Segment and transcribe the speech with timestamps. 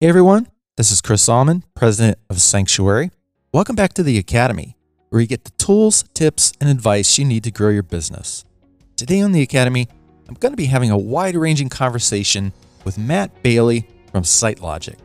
[0.00, 3.12] Hey everyone, this is Chris Almond, president of Sanctuary.
[3.52, 4.76] Welcome back to the Academy,
[5.08, 8.44] where you get the tools, tips, and advice you need to grow your business.
[8.96, 9.88] Today on the Academy,
[10.28, 12.52] I'm going to be having a wide ranging conversation
[12.84, 14.96] with Matt Bailey from SiteLogic.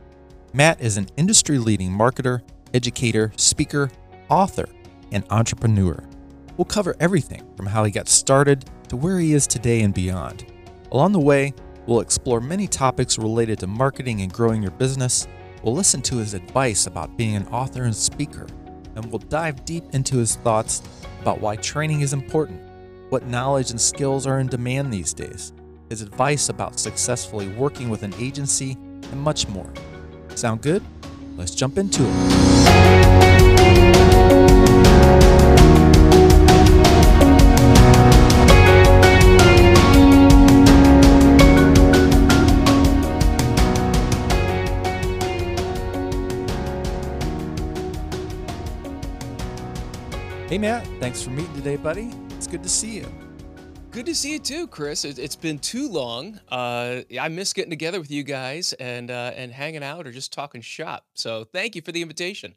[0.54, 2.42] Matt is an industry leading marketer,
[2.74, 3.92] educator, speaker,
[4.28, 4.68] author,
[5.12, 6.04] and entrepreneur.
[6.58, 10.52] We'll cover everything from how he got started to where he is today and beyond.
[10.92, 11.54] Along the way,
[11.90, 15.28] we'll explore many topics related to marketing and growing your business.
[15.64, 18.46] We'll listen to his advice about being an author and speaker,
[18.96, 20.84] and we'll dive deep into his thoughts
[21.22, 22.62] about why training is important,
[23.10, 25.52] what knowledge and skills are in demand these days,
[25.90, 29.74] his advice about successfully working with an agency, and much more.
[30.36, 30.84] Sound good?
[31.38, 33.39] Let's jump into it.
[50.50, 50.84] Hey, Matt.
[51.00, 52.10] Thanks for meeting today, buddy.
[52.32, 53.06] It's good to see you.
[53.92, 55.06] Good to see you too, Chris.
[55.06, 56.40] It, has been too long.
[56.50, 60.34] Uh, I miss getting together with you guys and uh, and hanging out or just
[60.34, 61.06] talking shop.
[61.14, 62.56] So thank you for the invitation.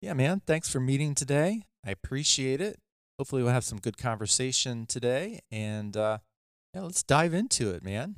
[0.00, 0.42] Yeah, man.
[0.48, 1.62] Thanks for meeting today.
[1.86, 2.80] I appreciate it.
[3.20, 5.38] Hopefully, we'll have some good conversation today.
[5.52, 6.18] And uh,
[6.74, 8.16] yeah, let's dive into it, man.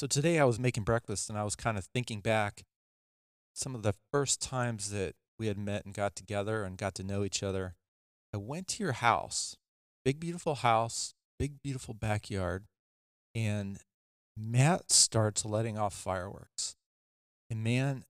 [0.00, 2.62] So today I was making breakfast and I was kind of thinking back
[3.52, 7.04] some of the first times that we had met and got together and got to
[7.04, 7.74] know each other.
[8.32, 9.56] I went to your house,
[10.04, 12.64] big, beautiful house, big, beautiful backyard,
[13.34, 13.78] and
[14.36, 16.76] Matt starts letting off fireworks.
[17.50, 18.04] And man,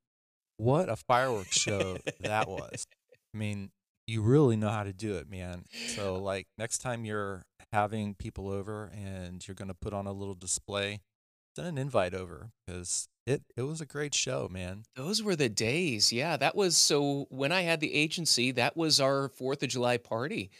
[0.56, 2.86] what a fireworks show that was.
[3.34, 3.70] I mean,
[4.06, 5.64] you really know how to do it, man.
[5.94, 10.12] So, like, next time you're having people over and you're going to put on a
[10.12, 11.00] little display,
[11.54, 14.84] send an invite over because it it was a great show, man.
[14.96, 16.12] Those were the days.
[16.12, 19.98] Yeah, that was so when I had the agency, that was our 4th of July
[19.98, 20.50] party.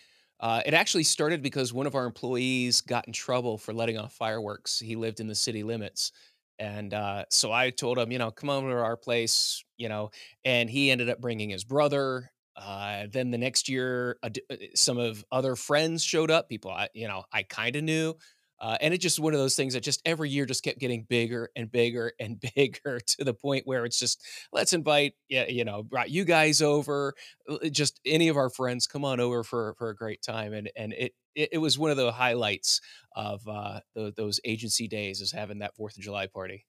[0.41, 4.13] Uh, it actually started because one of our employees got in trouble for letting off
[4.13, 4.79] fireworks.
[4.79, 6.13] He lived in the city limits.
[6.61, 10.11] And uh, so I told him, you know, come over to our place, you know,
[10.45, 12.31] and he ended up bringing his brother.
[12.57, 14.31] Uh, then the next year, uh,
[14.75, 18.15] some of other friends showed up, people I, you know, I kind of knew.
[18.61, 21.05] Uh, and it just one of those things that just every year just kept getting
[21.09, 25.65] bigger and bigger and bigger to the point where it's just let's invite yeah you
[25.65, 27.15] know brought you guys over
[27.49, 30.71] uh, just any of our friends come on over for for a great time and
[30.77, 32.81] and it it, it was one of the highlights
[33.15, 36.67] of uh, the, those agency days is having that Fourth of July party.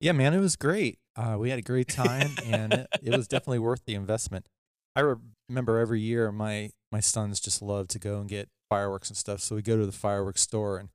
[0.00, 0.98] Yeah, man, it was great.
[1.14, 4.48] Uh, we had a great time, and it, it was definitely worth the investment.
[4.96, 5.16] I re-
[5.48, 9.40] remember every year my my sons just love to go and get fireworks and stuff,
[9.40, 10.88] so we go to the fireworks store and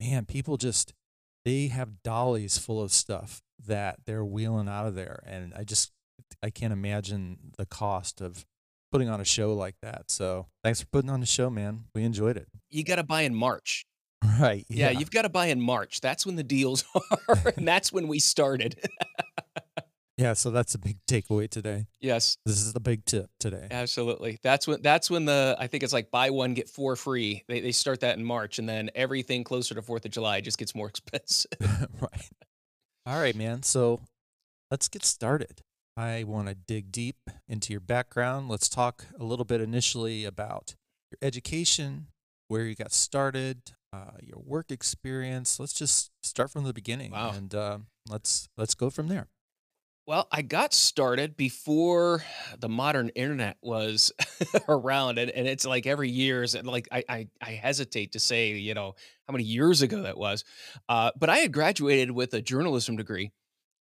[0.00, 0.94] man, people just
[1.44, 5.92] they have dollies full of stuff that they're wheeling out of there, and I just
[6.42, 8.44] I can't imagine the cost of
[8.90, 10.10] putting on a show like that.
[10.10, 11.84] So thanks for putting on the show, man.
[11.94, 12.48] We enjoyed it.
[12.70, 13.86] You got to buy in March.
[14.40, 14.66] Right.
[14.68, 16.00] Yeah, yeah you've got to buy in March.
[16.00, 16.84] That's when the deals
[17.28, 18.76] are, and that's when we started.
[20.20, 21.86] Yeah, so that's a big takeaway today.
[22.00, 22.36] Yes.
[22.44, 23.68] This is the big tip today.
[23.70, 24.38] Absolutely.
[24.42, 27.42] That's when that's when the I think it's like buy one get four free.
[27.48, 30.58] They they start that in March and then everything closer to 4th of July just
[30.58, 31.50] gets more expensive.
[32.00, 32.30] right.
[33.06, 33.62] All right, man.
[33.62, 34.00] So
[34.70, 35.62] let's get started.
[35.96, 38.48] I want to dig deep into your background.
[38.48, 40.74] Let's talk a little bit initially about
[41.10, 42.06] your education,
[42.48, 45.58] where you got started, uh, your work experience.
[45.58, 47.32] Let's just start from the beginning, wow.
[47.34, 49.28] and uh, let's let's go from there.
[50.10, 52.24] Well, I got started before
[52.58, 54.10] the modern internet was
[54.68, 58.50] around, and, and it's like every year is like I, I, I hesitate to say
[58.54, 58.96] you know
[59.28, 60.42] how many years ago that was,
[60.88, 63.30] uh, but I had graduated with a journalism degree,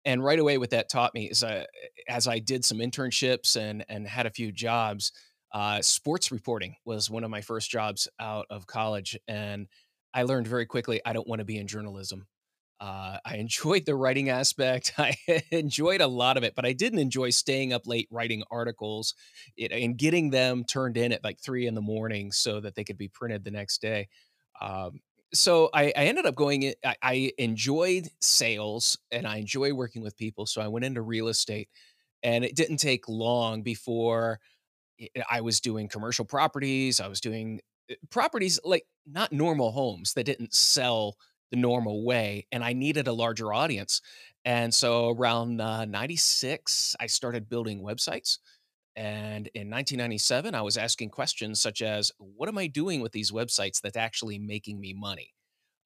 [0.03, 1.67] and right away what that taught me as I,
[2.09, 5.11] as I did some internships and and had a few jobs,
[5.53, 9.67] uh, sports reporting was one of my first jobs out of college, and
[10.11, 12.25] I learned very quickly I don't want to be in journalism.
[12.79, 14.93] Uh, I enjoyed the writing aspect.
[14.97, 15.15] I
[15.51, 19.15] enjoyed a lot of it, but I didn't enjoy staying up late writing articles
[19.55, 22.83] it, and getting them turned in at like three in the morning so that they
[22.83, 24.09] could be printed the next day.
[24.61, 24.99] Um,
[25.33, 26.73] so I, I, ended up going.
[26.83, 30.45] I, I enjoyed sales and I enjoy working with people.
[30.45, 31.69] So I went into real estate,
[32.23, 34.39] and it didn't take long before
[35.29, 36.99] I was doing commercial properties.
[36.99, 41.15] I was doing eh, properties like not normal homes that didn't sell
[41.51, 44.01] the normal way and I needed a larger audience.
[44.45, 48.37] And so around uh, 96, I started building websites.
[48.95, 53.31] And in 1997, I was asking questions such as, what am I doing with these
[53.31, 55.33] websites that's actually making me money?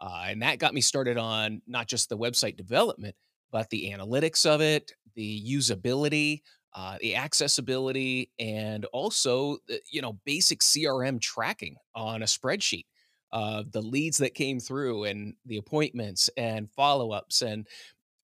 [0.02, 3.16] Uh, and that got me started on not just the website development,
[3.52, 6.42] but the analytics of it, the usability,
[6.76, 12.86] uh, the accessibility, and also, uh, you know, basic CRM tracking on a spreadsheet
[13.32, 17.68] of the leads that came through and the appointments and follow-ups and,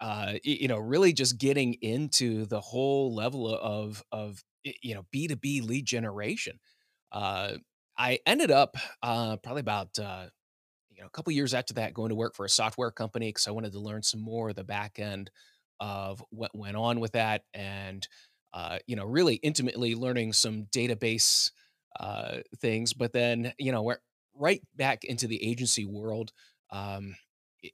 [0.01, 5.61] uh, you know, really just getting into the whole level of of, you know, B2B
[5.61, 6.59] lead generation.
[7.11, 7.55] Uh,
[7.97, 10.27] I ended up, uh, probably about, uh,
[10.91, 13.47] you know, a couple years after that going to work for a software company because
[13.47, 15.29] I wanted to learn some more of the back end
[15.79, 18.07] of what went on with that and,
[18.53, 21.51] uh, you know, really intimately learning some database,
[21.99, 23.97] uh, things, but then, you know, we're
[24.35, 26.31] right back into the agency world,
[26.71, 27.15] um,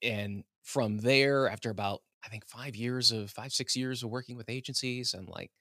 [0.04, 4.38] and from there, after about, I think 5 years of 5, 6 years of working
[4.38, 5.52] with agencies, I'm like,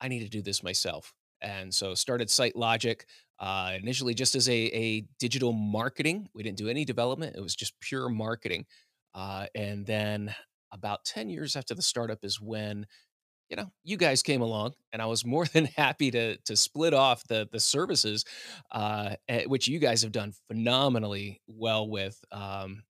[0.00, 3.02] "I need to do this myself." And so started SiteLogic,
[3.40, 6.28] uh, initially just as a a digital marketing.
[6.34, 8.66] We didn't do any development, it was just pure marketing.
[9.14, 10.34] Uh, and then
[10.72, 12.86] about 10 years after the startup is when,
[13.48, 16.94] you know, you guys came along, and I was more than happy to to split
[16.94, 18.24] off the the services,
[18.72, 22.82] uh, eh, which you guys have done phenomenally well with, um,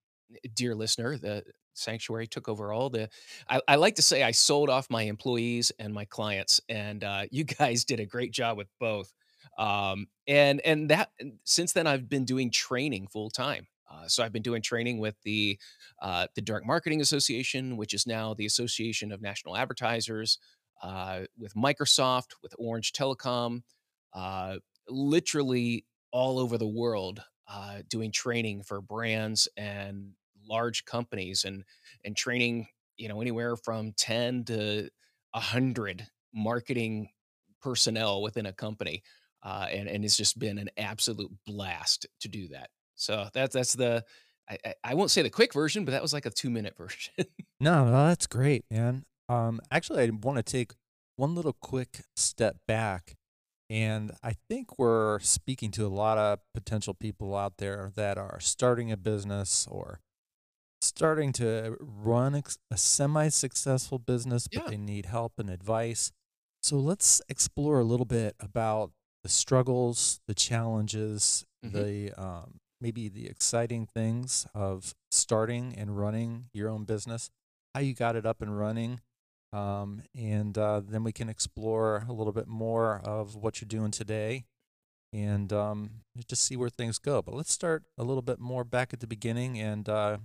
[0.55, 1.45] dear listener, the
[1.75, 3.09] Sanctuary took over all the
[3.49, 7.25] I I like to say I sold off my employees and my clients, and, uh,
[7.31, 9.13] you guys did a great job with both.
[9.59, 11.11] Um, and and that
[11.45, 13.67] since then, I've been doing training full time.
[13.91, 15.59] Uh, so I've been doing training with the,
[16.03, 20.39] uh, the Direct Marketing Association, which is now the Association of National Advertisers,
[20.83, 23.63] uh, with Microsoft, with Orange Telecom,
[24.15, 24.57] uh,
[24.89, 30.13] literally all over the world, uh, doing training for brands and
[30.49, 31.65] large companies and
[32.05, 34.89] and training, you know, anywhere from 10 to
[35.33, 37.09] 100 marketing
[37.61, 39.03] personnel within a company.
[39.43, 42.71] Uh, and and it's just been an absolute blast to do that.
[42.99, 44.05] So that's that's the
[44.51, 47.15] I I I won't say the quick version, but that was like a two-minute version.
[47.61, 49.05] No, no, that's great, man.
[49.29, 50.73] Um, actually, I wanna take
[51.17, 53.17] one little quick step back,
[53.71, 58.39] and I think we're speaking to a lot of potential people out there that are
[58.41, 60.01] starting a business or
[60.81, 62.41] starting to run
[62.71, 64.71] a semi-successful business, but Yeah.
[64.71, 66.13] they need help and advice.
[66.63, 68.93] So let's explore a little bit about
[69.25, 71.73] the struggles, the challenges, Mhm.
[71.73, 77.31] the, um, maybe the exciting things of starting and running your own business,
[77.75, 79.01] how you got it up and running,
[79.53, 83.91] um, and, uh, then we can explore a little bit more of what you're doing
[83.91, 84.45] today,
[85.13, 85.91] and, um,
[86.29, 87.23] just see where things go.
[87.23, 90.19] But let's start a little bit more back at the beginning, and, uh,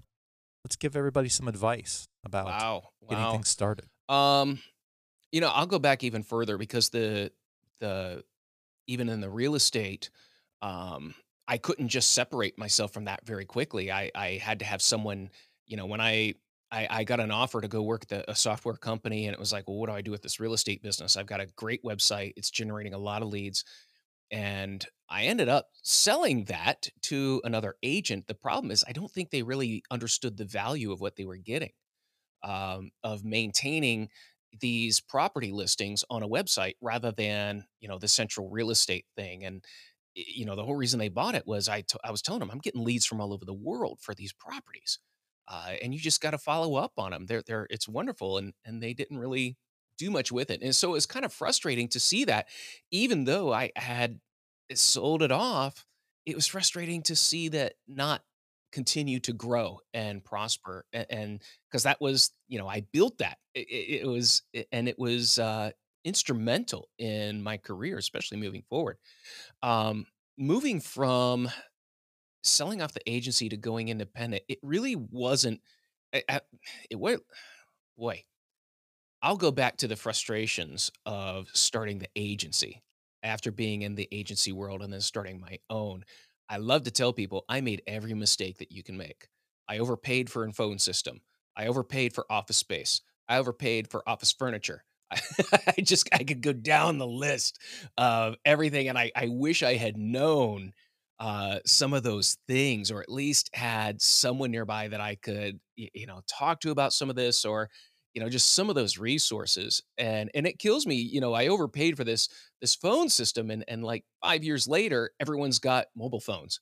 [0.65, 3.31] let's give everybody some advice about Wow, getting wow.
[3.31, 3.85] things started.
[4.09, 4.61] Um,
[5.31, 7.31] you know, I'll go back even further because the
[7.79, 8.23] the
[8.87, 10.09] even in the real estate,
[10.61, 11.15] um,
[11.47, 13.91] I couldn't just separate myself from that very quickly.
[13.91, 15.29] I I had to have someone
[15.65, 16.35] you know, when I
[16.71, 19.39] I I got an offer to go work at the a software company, and it
[19.39, 21.17] was like, "Well, what do I do with this real estate business?
[21.17, 23.63] I've got a great website, it's generating a lot of leads."
[24.31, 28.27] And I ended up selling that to another agent.
[28.27, 31.37] The problem is I don't think they really understood the value of what they were
[31.37, 31.71] getting,
[32.43, 34.09] um, of maintaining
[34.59, 39.43] these property listings on a website rather than, you know, the central real estate thing.
[39.45, 39.63] And,
[40.15, 42.51] you know, the whole reason they bought it was I to I was telling 'em,
[42.51, 44.99] "I'm getting leads from all over the world for these properties,
[45.47, 47.25] uh, and you just gotta follow up on 'em.
[47.27, 49.57] They're they're it's wonderful." And and they didn't really
[49.97, 50.61] do much with it.
[50.63, 52.47] And so it's kind of frustrating to see that
[52.91, 54.19] even though I had,
[54.73, 55.85] sold it off,
[56.25, 58.23] it was frustrating to see that not
[58.71, 60.85] continue to grow and prosper.
[60.93, 63.37] And because that was you know, I built that.
[63.55, 65.71] It it it was and it was, uh,
[66.05, 68.97] instrumental in my career, especially moving forward.
[69.63, 70.05] Um,
[70.37, 71.49] moving from
[72.43, 75.61] selling off the agency to going independent, it really wasn't
[76.11, 76.25] it
[76.95, 77.15] wa
[77.97, 78.23] boy,
[79.21, 82.83] I'll go back to the frustrations of starting the agency
[83.23, 86.03] after being in the agency world and then starting my own.
[86.49, 89.27] I love to tell people I made every mistake that you can make.
[89.67, 91.21] I overpaid for an phone system.
[91.55, 93.01] I overpaid for office space.
[93.29, 94.83] I overpaid for office furniture.
[95.77, 97.59] I just I could go down the list
[97.97, 100.73] of everything, and I I wish I had known,
[101.19, 106.05] uh, some of those things or at least had someone nearby that I could, you
[106.07, 107.69] know, talk to about some of this or,
[108.13, 109.81] you know, just some of those resources.
[109.97, 112.29] And and it kills me, you know, I overpaid for this
[112.61, 116.59] this phone system, and and, like, 5 years later, everyone's got mobile phones.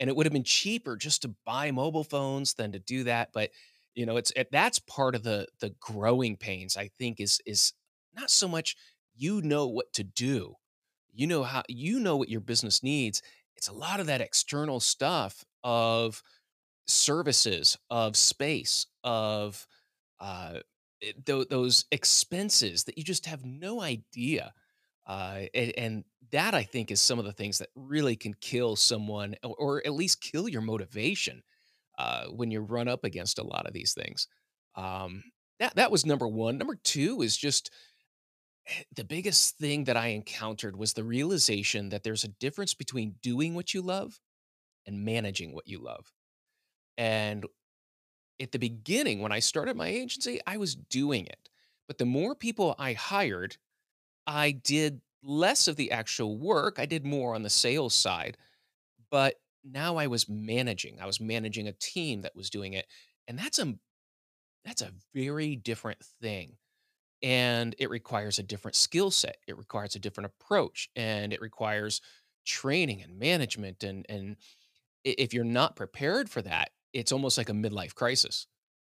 [0.00, 3.30] And it would have been cheaper just to buy mobile phones than to do that.
[3.32, 3.50] But,
[3.94, 7.72] you know, it's it that's part of the the growing pains, I think, is is
[8.16, 8.76] not so much
[9.16, 10.54] you know what to do.
[11.14, 13.22] You know how you know what your business needs.
[13.56, 16.22] It's a lot of that external stuff of
[16.86, 19.66] services, of space, of,
[20.20, 20.60] uh
[21.02, 24.52] eh, tho those expenses that you just have no idea,
[25.06, 28.76] uh, and and that I think is some of the things that really can kill
[28.76, 31.42] someone or or at least kill your motivation,
[31.98, 34.28] uh, when you run up against a lot of these things.
[34.76, 35.24] Um,
[35.60, 36.58] that that was number 1.
[36.58, 37.70] Number 2 is just
[38.94, 43.54] the biggest thing that I encountered was the realization that there's a difference between doing
[43.54, 44.20] what you love
[44.86, 46.12] and managing what you love.
[46.98, 47.46] And
[48.40, 51.48] at the beginning, when I started my agency, I was doing it.
[51.88, 53.56] But the more people I hired,
[54.26, 56.78] I did less of the actual work.
[56.78, 58.36] I did more on the sales side,
[59.10, 61.00] but now I was managing.
[61.00, 62.86] I was managing a team that was doing it.
[63.28, 63.74] And that's a
[64.64, 66.56] that's a very different thing.
[67.26, 69.38] And it requires a different skill set.
[69.48, 72.00] It requires a different approach and it requires
[72.46, 74.36] training and management and and
[75.04, 78.46] if you're not prepared for that, it's almost like a midlife crisis.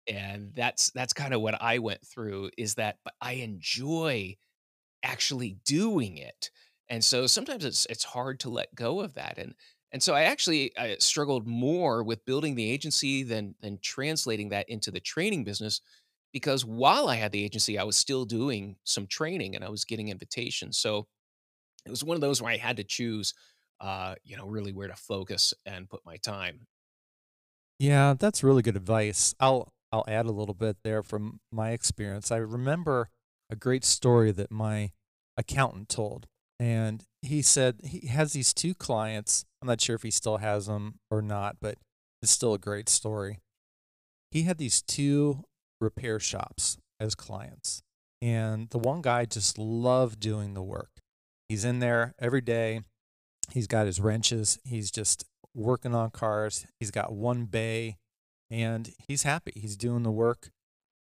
[0.08, 4.38] And that's that's kind of what I went through is that I enjoy
[5.04, 6.52] actually doing it.
[6.90, 9.38] And so sometimes it's it's hard to let go of that.
[9.38, 9.56] And
[9.92, 14.70] and so I actually I struggled more with building the agency than than translating that
[14.70, 15.82] into the training business
[16.36, 19.86] because while I had the agency, I was still doing some training and I was
[19.86, 20.78] getting invitations.
[20.78, 21.08] So
[21.86, 23.34] it was one of those where I had to choose
[23.80, 26.68] uh, you know, really where to focus and put my time.
[27.80, 29.34] Yeah, that's really good advice.
[29.40, 32.32] I'll I'll add a little bit there from my experience.
[32.32, 33.10] I remember
[33.50, 34.92] a great story that my
[35.38, 36.28] accountant told.
[36.60, 39.46] And he said he has these two clients.
[39.62, 41.78] I'm not sure if he still has them or not, but
[42.22, 43.40] it's still a great story.
[44.32, 45.44] He had these two
[45.86, 47.82] repair shops as clients.
[48.22, 50.90] And the one guy just loved doing the work.
[51.48, 52.82] He's in there every day.
[53.52, 54.58] He's got his wrenches.
[54.66, 56.66] He's just working on cars.
[56.80, 57.98] He's got one bay
[58.50, 59.54] and he's happy.
[59.56, 60.50] He's doing the work,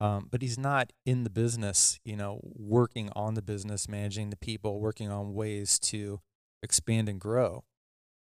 [0.01, 4.37] um, but he's not in the business, you know, working on the business, managing the
[4.37, 6.19] people, working on ways to
[6.61, 7.63] expand and grow.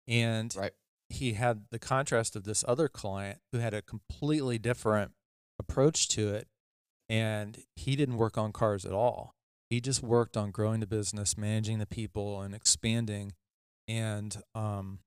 [0.07, 0.73] And Right.
[1.09, 5.13] he had the contrast of this other client who had a completely different
[5.59, 6.47] approach to it.
[7.09, 9.35] And he didn't work on cars at all.
[9.69, 13.33] He just worked on growing the business, managing the people, and expanding.
[13.87, 14.99] And um,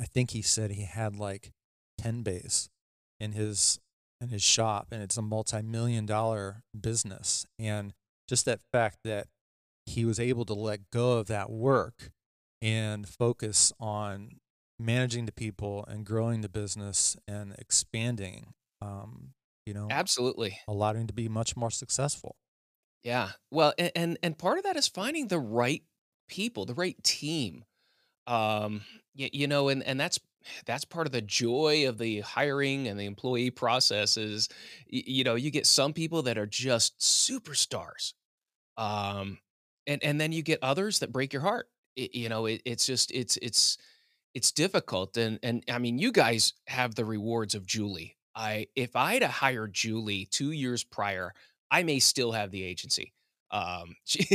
[0.00, 1.52] I think he said he had like
[1.98, 2.68] 10 bays
[3.20, 3.78] in his
[4.20, 7.92] in his shop and it's a multi-million dollar business and
[8.28, 9.26] just that fact that
[9.84, 12.12] he was able to let go of that work
[12.60, 14.36] and focus on
[14.78, 19.30] managing the people and growing the business and expanding um,
[19.66, 20.58] you know Absolutely.
[20.68, 22.36] allowed him to be much more successful
[23.02, 23.30] Yeah.
[23.50, 25.82] Well, and, and and part of that is finding the right
[26.28, 27.64] people, the right team.
[28.26, 28.82] Um,
[29.14, 30.20] you, you know, and and that's
[30.66, 34.48] that's part of the joy of the hiring and the employee process is,
[34.88, 38.14] you know, you get some people that are just superstars,
[38.76, 39.38] um,
[39.86, 41.68] and and then you get others that break your heart.
[41.98, 43.78] I you know, it, it's just it's it's
[44.34, 48.16] it's difficult, and and I mean, you guys have the rewards of Julie.
[48.34, 51.32] I if I'd have hired Julie 2 years prior,
[51.70, 53.12] I may still have the agency.
[53.50, 54.26] Um, she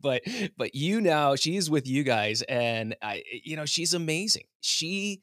[0.00, 0.22] but
[0.56, 4.44] but you now, she's with you guys, and I you know, she's amazing.
[4.60, 5.20] She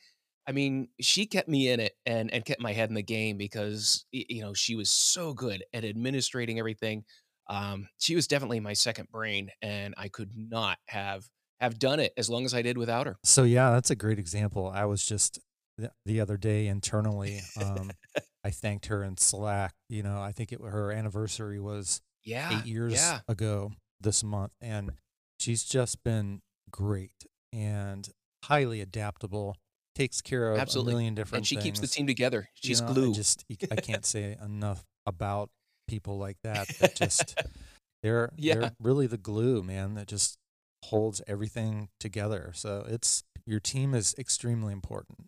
[0.48, 3.38] I mean, she kept me in it and and kept my head in the game
[3.38, 7.04] because, you know, she was so good at administrating everything.
[7.48, 11.26] Um, she was definitely my second brain, and I could not have
[11.60, 13.18] have done it as long as I did without her.
[13.24, 15.40] so yeah that's a great example i was just
[15.80, 17.92] the, the other day internally um,
[18.44, 22.66] i thanked her in slack you know i think it her anniversary was Yeah, eight
[22.66, 23.72] years yeah, ago
[24.02, 24.92] this month, and
[25.40, 28.10] she's just been great and
[28.46, 29.56] highly adaptable.
[29.96, 32.50] Takes care of a absolutely, million and different she keeps the team together.
[32.64, 33.14] You She's know, I glue.
[33.14, 35.50] just y- I can't say enough about
[35.88, 36.70] people like that.
[36.80, 37.36] That just
[38.04, 39.96] they're Yeah, they're really the glue, man.
[39.96, 40.38] That just
[40.86, 42.52] holds everything together.
[42.56, 45.28] So it's your team is extremely important.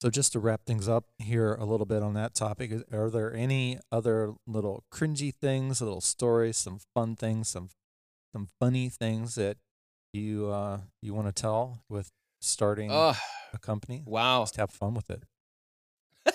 [0.00, 3.34] So just to wrap things up here a little bit on that topic, are there
[3.34, 7.70] any other little cringy things, little stories, some fun things, some
[8.32, 9.56] some funny things that
[10.12, 13.16] you uh you want to tell with starting oh,
[13.52, 14.04] a company?
[14.06, 14.42] wow.
[14.42, 15.24] Just have fun with it.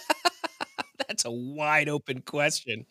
[1.07, 2.85] That's a wide open question.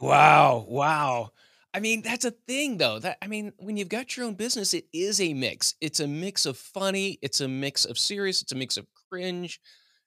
[0.00, 1.30] Wow, wow.
[1.72, 2.98] I mean, that's a thing though.
[2.98, 5.74] That I mean, when you've got your own business, it is a mix.
[5.80, 9.60] It's a mix of funny, it's a mix of serious, it's a mix of cringe.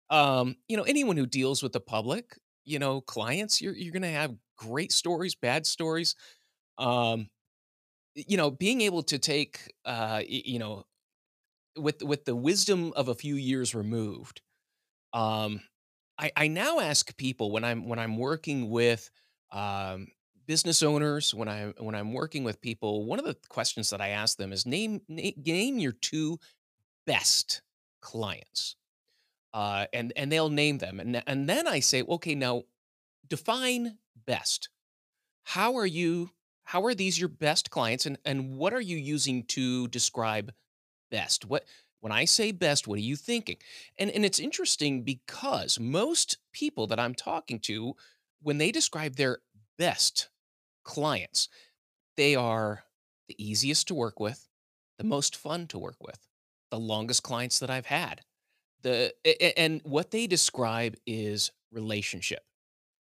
[0.09, 4.09] Um, you know, anyone who deals with the public, you know, clients, you're you're gonna
[4.11, 6.15] have great stories, bad stories.
[6.77, 7.29] Um,
[8.15, 10.85] you know, being able to take uh, you know,
[11.77, 14.41] with with the wisdom of a few years removed,
[15.13, 15.61] um,
[16.19, 19.09] I I now ask people when I'm when I'm working with,
[19.51, 20.07] um,
[20.47, 24.09] business owners when I when I'm working with people, one of the questions that I
[24.09, 26.39] ask them is name name, name your two
[27.07, 27.61] best
[28.01, 28.75] clients.
[29.53, 32.63] Uh, and and they'll name them, and and then I say, okay, now
[33.27, 34.69] define best.
[35.43, 36.31] How are you?
[36.65, 40.53] How are these your best clients, and and what are you using to describe
[41.09, 41.45] best?
[41.45, 41.65] What
[42.01, 43.57] when I say best, what are you thinking?
[43.97, 47.95] And and it's interesting because most people that I'm talking to,
[48.41, 49.39] when they describe their
[49.79, 50.29] best
[50.83, 51.49] clients,
[52.17, 52.83] they are
[53.27, 54.47] the easiest to work with,
[54.97, 56.27] the most fun to work with,
[56.69, 58.21] the longest clients that I've had.
[58.81, 59.13] The
[59.57, 62.39] and what they describe is relationship.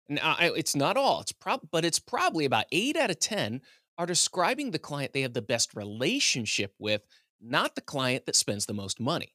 [0.08, 1.20] Now, it's not all.
[1.20, 3.60] It's prob, but it's probably about eight out of ten
[3.98, 7.02] are describing the client they have the best relationship with,
[7.40, 9.34] not the client that spends the most money.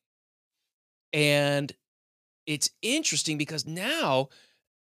[1.14, 1.72] And
[2.46, 4.30] it's interesting because now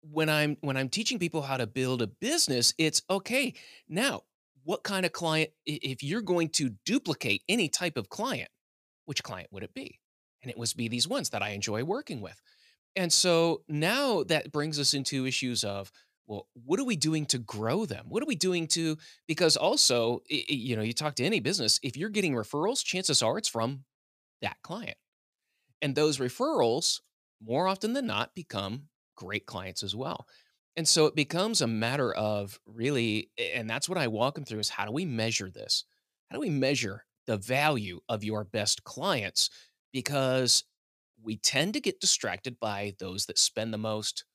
[0.01, 3.53] when I'm when I'm teaching people how to build a business, it's okay.
[3.87, 4.23] Now,
[4.63, 8.49] what kind of client if you're going to duplicate any type of client,
[9.05, 9.99] which client would it be?
[10.45, 12.39] And it was be these ones that I enjoy working with.
[12.95, 15.91] And so now that brings us into issues of
[16.27, 18.05] well, what are we doing to grow them?
[18.09, 18.97] What are we doing to
[19.27, 23.37] because also, you know, you talk to any business, if you're getting referrals, chances are
[23.39, 23.85] it's from
[24.41, 24.97] that client.
[25.81, 27.01] And those referrals,
[27.43, 30.27] more often than not, become great clients as well.
[30.75, 34.59] And so it becomes a matter of really, and that's what I walk them through
[34.59, 35.85] is how do we measure this?
[36.29, 39.49] How do we measure the value of your best clients?
[39.95, 40.65] Because
[41.21, 44.25] we tend to get distracted by those that spend the most,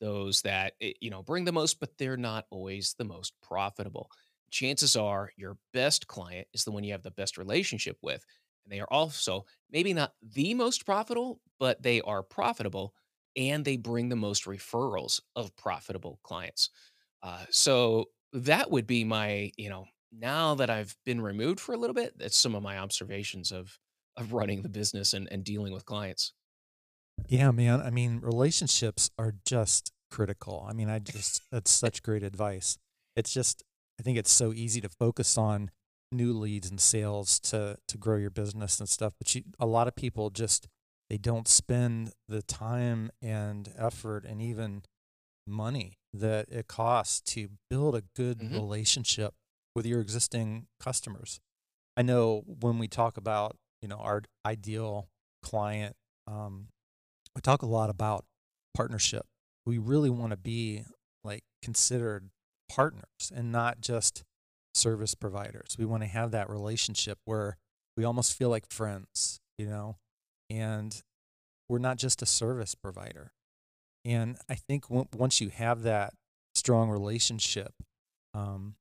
[0.00, 4.10] those that eh, you know bring the most, but they're not always the most profitable.
[4.50, 8.24] Chances are your best client is the one you have the best relationship with,
[8.64, 12.94] and they are also maybe not the most profitable, but they are profitable
[13.36, 16.70] and they bring the most referrals of profitable clients.
[17.22, 21.78] Uh, so that would be my, you know, now that I've been removed for a
[21.78, 23.78] little bit, that's some of my observations of
[24.16, 26.32] of running the business and, and dealing with clients.
[27.28, 27.80] Yeah, man.
[27.80, 30.66] I mean, relationships are just critical.
[30.68, 32.78] I mean, I just, that's such great advice.
[33.14, 33.62] It's just,
[33.98, 35.70] I think it's so easy to focus on
[36.12, 39.88] new leads and sales to to grow your business and stuff, but you, a lot
[39.88, 40.68] of people just
[41.10, 44.84] they don't spend the time and effort and even
[45.46, 49.34] money that it costs to build a good hmm relationship
[49.74, 51.40] with your existing customers.
[51.96, 55.06] I know when we talk about, you know, our ideal
[55.44, 55.94] client,
[56.26, 56.66] um,
[57.36, 58.24] we talk a lot about
[58.74, 59.24] partnership.
[59.64, 60.82] We really want to be
[61.22, 62.30] like considered
[62.68, 64.24] partners and not just
[64.74, 65.76] service providers.
[65.78, 67.58] We want to have that relationship where
[67.96, 69.98] we almost feel like friends, you know,
[70.50, 71.00] and
[71.68, 73.30] we're not just a service provider.
[74.04, 76.12] And I think on- once you have that
[76.56, 77.72] strong relationship,
[78.34, 78.74] um,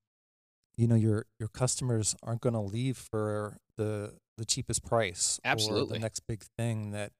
[0.77, 5.79] you know your your customers aren't going to leave for the the cheapest price or
[5.85, 7.11] the next big thing that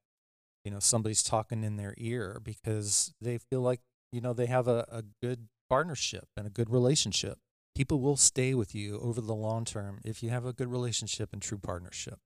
[0.63, 4.67] you know somebody's talking in their ear because they feel like you know they have
[4.67, 7.37] a, a good partnership and a good relationship.
[7.75, 11.29] People will stay with you over the long term if you have a good relationship
[11.33, 12.19] and true partnership.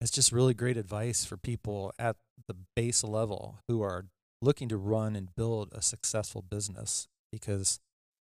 [0.00, 2.16] It's just really great advice for people at
[2.48, 4.06] the base level who are
[4.42, 7.80] looking to run and build a successful business because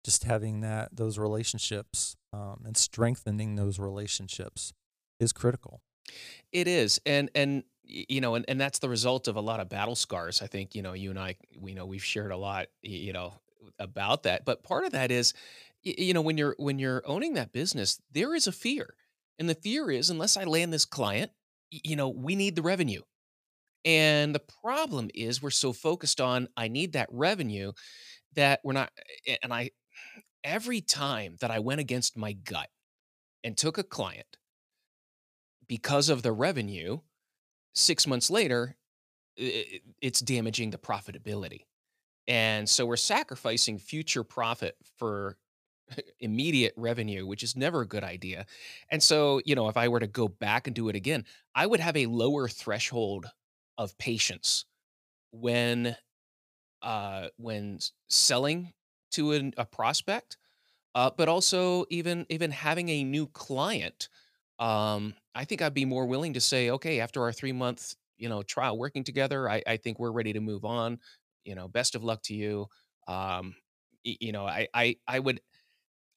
[0.04, 4.72] just having that those relationships um, and strengthening those relationships
[5.18, 5.82] is critical
[6.52, 9.68] It is, and and you know, and, and that's the result of a lot of
[9.68, 10.42] battle scars.
[10.42, 13.34] I think you know, you and I, we know we've shared a lot, you know,
[13.78, 14.44] about that.
[14.44, 15.34] But part of that is,
[15.82, 18.94] you know, when you're when you're owning that business, there is a fear,
[19.38, 21.30] and the fear is unless I land this client,
[21.70, 23.02] you know, we need the revenue.
[23.84, 27.72] And the problem is we're so focused on I need that revenue
[28.34, 28.92] that we're not.
[29.42, 29.70] And I
[30.44, 32.68] every time that I went against my gut
[33.44, 34.38] and took a client
[35.70, 36.98] because of the revenue,
[37.76, 38.76] six months later
[39.36, 41.60] it's damaging the profitability.
[42.26, 45.38] And so we're sacrificing future profit for
[46.20, 48.46] immediate revenue, which is never a good idea.
[48.90, 51.66] And so, you know, if I were to go back and do it again, I
[51.66, 53.30] would have a lower threshold
[53.78, 54.64] of patience
[55.30, 55.96] when
[56.82, 57.78] uh when
[58.08, 58.72] selling
[59.12, 60.36] to an, a prospect
[60.94, 64.08] uh, but also even even having a new client
[64.60, 68.28] um i think i'd be more willing to say okay after our three month you
[68.28, 70.98] know trial working together i i think we're ready to move on
[71.44, 72.66] you know best of luck to you.
[73.08, 73.56] Um
[74.04, 75.40] you know i i i would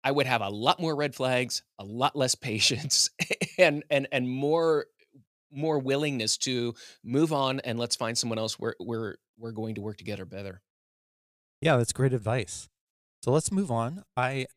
[0.04, 3.10] i would have a lot more red flags a lot less patience
[3.58, 4.88] and and and more
[5.52, 9.82] more willingness to move on and let's find someone else where we're we're going to
[9.82, 10.62] work together better.
[11.62, 12.70] Yeah that's great advice.
[13.24, 14.04] So let's move on.
[14.18, 14.48] I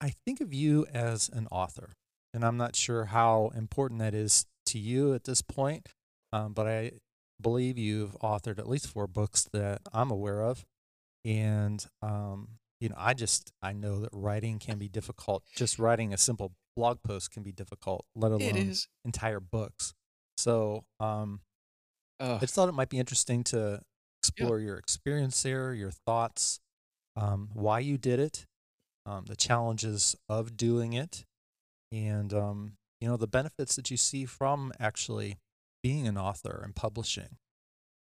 [0.00, 1.94] I think of you as an author,
[2.34, 5.88] and I'm not sure how important that is to you at this point,
[6.32, 6.92] um, but I
[7.40, 10.64] believe you've authored at least four books that I'm aware of.
[11.24, 12.48] And, um,
[12.80, 15.44] you know, I just, I know that writing can be difficult.
[15.56, 19.94] Just writing a simple blog post can be difficult, let alone entire books.
[20.38, 21.40] So, um,
[22.20, 22.40] Ugh.
[22.40, 23.82] I just thought it might be interesting to
[24.36, 24.46] Yeah.
[24.46, 26.60] explore your experience there, your thoughts,
[27.16, 28.46] um, why you did it,
[29.06, 31.24] um, the challenges of doing it,
[31.92, 35.38] and um, you know the benefits that you see from actually
[35.82, 37.36] being an author and publishing,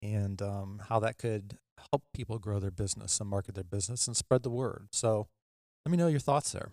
[0.02, 1.58] and um, how that could
[1.91, 4.88] help people grow their business and market their business and spread the word.
[4.91, 5.28] So
[5.86, 6.71] let me know your thoughts there.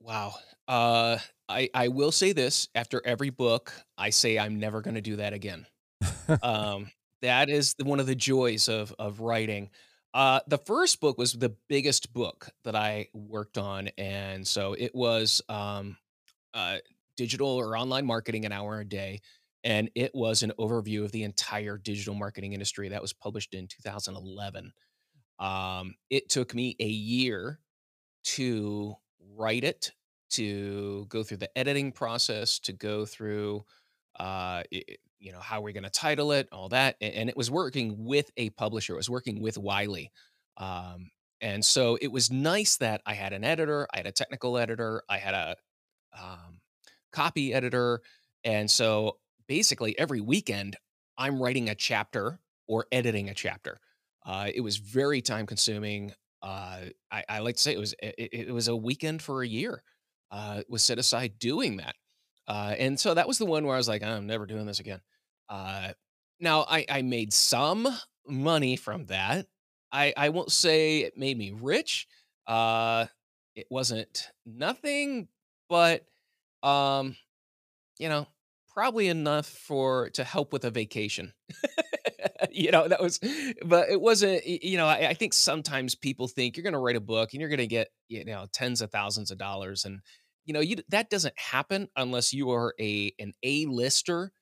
[0.00, 0.34] Wow.
[0.68, 5.16] Uh, I I will say this, after every book, I say I'm never gonna do
[5.16, 5.66] that again.
[6.42, 9.70] Um, that is the one of the joys of of writing.
[10.14, 14.94] Uh, the first book was the biggest book that I worked on, and so it
[14.94, 15.96] was, um,
[16.54, 16.78] uh,
[17.16, 19.20] digital or online marketing an hour a day,
[19.64, 22.88] and it was an overview of the entire digital marketing industry.
[22.90, 24.72] That was published in 2011.
[25.40, 27.60] Um, it took me a year
[28.24, 28.94] to
[29.36, 29.92] write it,
[30.32, 33.64] to go through the editing process, to go through,
[34.20, 37.50] uh, i i you know, how we're gonna title it, all that, and it was
[37.50, 40.12] working with a publisher, it was working with Wiley.
[40.58, 41.10] Um,
[41.40, 45.02] and so it was nice that I had an editor, I had a technical editor,
[45.08, 45.56] I had a,
[46.20, 46.60] um,
[47.12, 48.00] copy editor,
[48.44, 50.76] and so basically every weekend,
[51.18, 53.80] I'm writing a chapter or editing a chapter.
[54.26, 56.12] Uh, it was very time consuming.
[56.42, 59.42] Uh, I I like to say it was it it it was a weekend for
[59.42, 59.82] a year,
[60.30, 61.94] uh, was set aside doing that.
[62.46, 64.80] Uh, and so that was the one where I was like, "I'm never doing this
[64.80, 65.00] again."
[65.48, 65.92] Uh,
[66.40, 67.88] now I I made some
[68.26, 69.46] money from that.
[69.92, 72.06] I I won't say it made me rich.
[72.46, 73.06] Uh,
[73.54, 75.28] it wasn't nothing,
[75.68, 76.04] but,
[76.62, 77.16] um,
[77.98, 78.26] you know,
[78.68, 81.34] probably enough for to help with a vacation.
[82.50, 83.18] You know, that was
[83.64, 87.00] but it wasn't you know, I I think sometimes people think you're gonna write a
[87.00, 90.00] book and you're gonna get, you know, tens of thousands of dollars, and,
[90.46, 94.32] you know, you that doesn't happen unless you are a an A-lister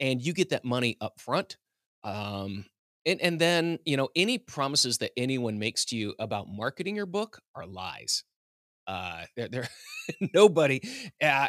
[0.00, 1.56] and you get that money upfront.
[2.04, 2.66] Um,
[3.06, 7.06] and and then, you know, any promises that anyone makes to you about marketing your
[7.06, 8.24] book are lies.
[8.86, 9.68] Uh, they're
[10.34, 10.80] nobody
[11.22, 11.48] I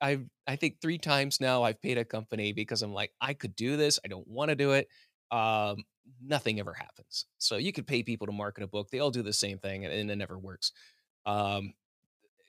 [0.00, 3.34] I I've I think 3 times now I've paid a company because I'm like, "I
[3.34, 4.88] could do this, I don't wanna do it."
[5.30, 5.84] Um,
[6.22, 7.26] nothing ever happens.
[7.38, 9.84] So you could pay people to market a book, they all do the same thing,
[9.86, 10.72] and and it never works.
[11.26, 11.74] Um,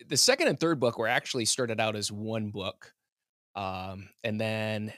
[0.09, 2.93] the 2nd and 3rd book were actually started out as 1 book,
[3.55, 4.93] um, and then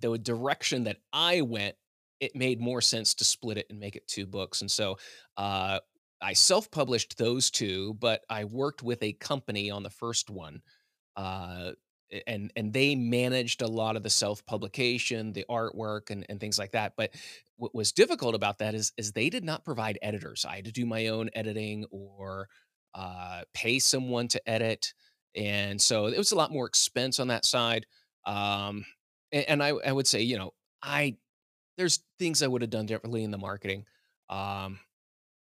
[0.00, 1.76] the direction that I went,
[2.20, 4.98] it made more sense to split it and make it 2 books, and so,
[5.36, 5.80] uh,
[6.20, 10.62] I self-published those 2, but I worked with a company on the 1st one,
[11.16, 11.72] uh,
[12.26, 16.72] and and they managed a lot of the self-publication, the artwork, and and things like
[16.72, 17.12] that, but
[17.56, 20.44] what was difficult about that is is they did not provide editors.
[20.44, 22.48] I had to do my own editing or,
[22.94, 24.94] uh, pay someone to edit,
[25.36, 27.86] and so it was a lot more expense on that side.
[28.26, 28.84] Um,
[29.32, 31.16] and I I would say, you know, I
[31.78, 33.86] there's things I would have done differently in the marketing.
[34.30, 34.80] Um,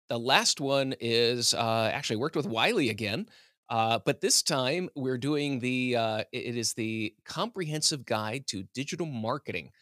[0.09, 3.29] the last one is, uh, actually worked with Wiley again,
[3.71, 9.07] uh, but this time we're doing the, uh, it is the Comprehensive Guide to Digital
[9.07, 9.73] Marketing.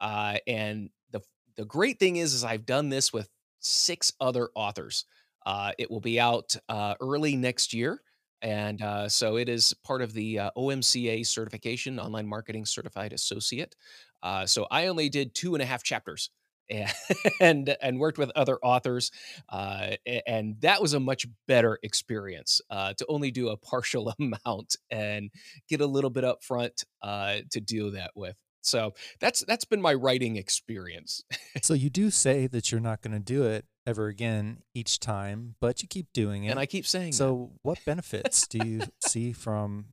[0.00, 1.20] Uh, and the
[1.56, 3.28] the great thing is is I've done this with
[3.60, 5.04] 6 other authors.
[5.46, 8.02] Uh, it will be out, uh, early next year,
[8.42, 13.74] and, uh, so it is part of the, uh, OMCA certification, Online Marketing Certified Associate.
[14.22, 16.30] Uh, so I only did two and a half chapters
[17.40, 19.10] and and worked with other authors,
[19.48, 19.90] uh,
[20.26, 25.30] and that was a much better experience, uh, to only do a partial amount and
[25.68, 28.36] get a little bit upfront, uh, to deal that with.
[28.62, 31.24] So that's that's been my writing experience.
[31.60, 35.82] So you do say that you're not gonna do it ever again each time, but
[35.82, 36.50] you keep doing it.
[36.50, 36.60] And.
[36.60, 37.16] I keep saying that.
[37.16, 39.86] So what benefits do you see from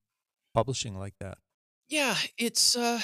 [0.54, 1.38] publishing like that?
[1.89, 2.99] Yeah, it's, uh,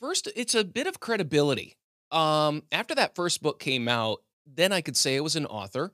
[0.00, 1.76] first, it's a bit of credibility.
[2.10, 5.92] Um, after that 1st book came out, then I could say I was an author.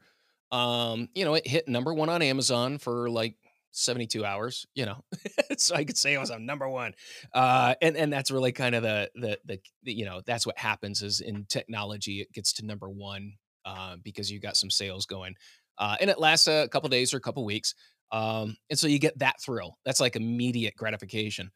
[0.52, 3.36] Um, you know, it hit number 1 on Amazon for, like,
[3.72, 5.04] 72 hours, you know?
[5.56, 6.94] So I could say I was on number 1.
[7.34, 11.02] Uh, and and that's really kinda the the the the you know, that's what happens
[11.02, 13.32] is in technology, it gets to number 1,
[13.64, 15.34] uh, because you got some sales going.
[15.78, 17.74] Uh, and it lasts a couple days or a couple weeks.
[18.12, 19.78] Um, and so you get that thrill.
[19.84, 21.50] That's like immediate gratification.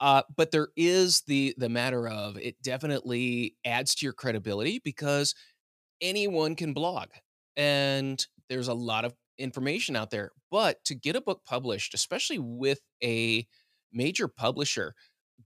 [0.00, 5.32] Uh, but there is the the matter of it definitely adds to your credibility because
[6.00, 7.10] anyone can blog,
[7.56, 10.32] and there's a lot of information out there.
[10.50, 13.46] But to get a book published, especially with a
[13.92, 14.94] major publisher,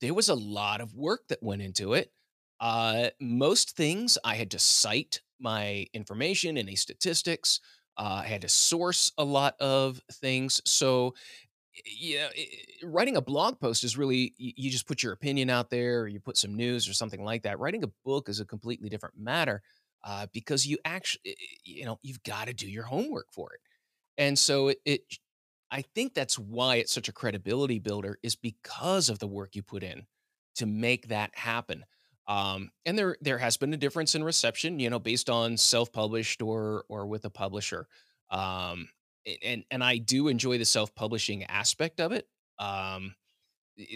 [0.01, 2.11] there was a lot of work that went into it.
[2.59, 7.61] Uh, most things I had to cite my information, any statistics.
[7.99, 10.61] Uh, I had to source a lot of things.
[10.67, 11.15] So,
[11.87, 12.31] i-
[12.83, 16.21] writing a blog post is really you just put your opinion out there, or you
[16.21, 17.59] put some news or something like that.
[17.59, 19.63] Writing a book is a completely different matter
[20.05, 23.61] uh, because you actually, you know, you've got to do your homework for it.
[24.19, 25.03] And so it, it,
[25.71, 29.63] I think that's why it's such a credibility builder is because of the work you
[29.63, 30.07] put in
[30.57, 31.85] to make that happen.
[32.29, 36.43] Um, and there there has been a difference in reception, you know, based on self-published
[36.43, 37.87] or or with a publisher.
[38.31, 38.89] Um,
[39.43, 42.27] and and I do enjoy the self-publishing aspect of it.
[42.59, 43.15] Um,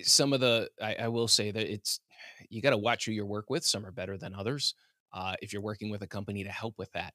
[0.02, 2.00] some of the I, I will say that it's
[2.48, 3.64] you got to watch who you work with.
[3.64, 4.74] Some are better than others.
[5.12, 7.14] Uh, if you're working with a company to help with that,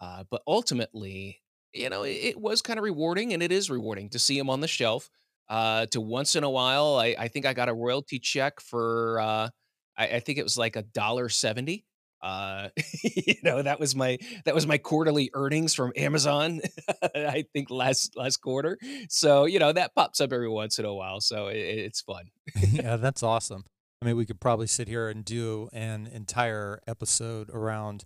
[0.00, 1.40] uh, but ultimately,
[1.72, 4.50] you know, it, it was kind of rewarding, and it is rewarding to see them
[4.50, 5.10] on the shelf.
[5.48, 9.20] Uh, to once in a while, I, I think I got a royalty check for
[9.20, 9.48] uh,
[9.96, 11.84] I, I think it was like a dollar seventy.
[12.22, 12.68] Uh,
[13.02, 16.60] you know, that was my that was my quarterly earnings from Amazon.
[17.14, 18.78] I think last last quarter.
[19.08, 21.20] So you know that pops up every once in a while.
[21.20, 22.30] So it, it's fun.
[22.72, 23.64] Yeah, that's awesome.
[24.02, 28.04] I mean, we could probably sit here and do an entire episode around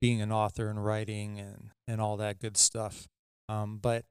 [0.00, 3.08] being an author and writing and and all that good stuff.
[3.48, 4.04] Um, but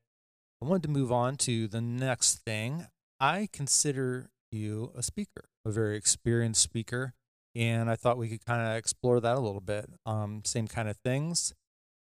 [0.61, 2.87] I wanted to move on to the next thing.
[3.19, 7.13] I consider you a speaker, a very experienced speaker,
[7.55, 9.89] and I thought we could kind of explore that a little bit.
[10.05, 11.53] Um, same kind of things.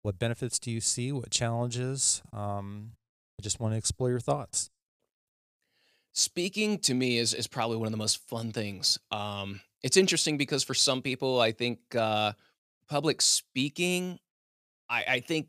[0.02, 1.12] What benefits do you see?
[1.12, 2.22] What challenges?
[2.32, 2.92] Um,
[3.38, 4.70] I just want to explore your thoughts.
[6.12, 8.98] Speaking to me is is probably one of the most fun things.
[9.10, 12.32] Um, it's interesting because for some people, I think uh,
[12.88, 14.18] public speaking.
[14.88, 15.48] I, I think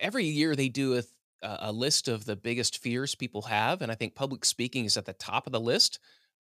[0.00, 1.02] every year they do a
[1.42, 5.04] a list of the biggest fears people have, and I think public speaking is at
[5.04, 5.98] the top of the list,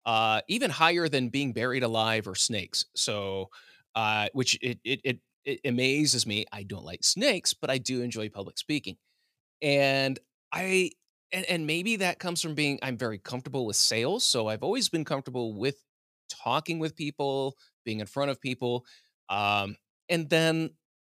[0.06, 2.86] uh, even higher than being buried alive or snakes.
[2.94, 3.50] So,
[3.94, 6.44] uh, which it, it it it amazes me.
[6.52, 8.96] I don't like snakes, but I do enjoy public speaking.
[9.62, 10.18] And
[10.52, 10.90] I
[11.32, 14.88] and and maybe that comes from being I'm very comfortable with sales, so I've always
[14.88, 15.82] been comfortable with
[16.28, 18.84] talking with people, being in front of people.
[19.28, 19.76] Um,
[20.08, 20.70] and then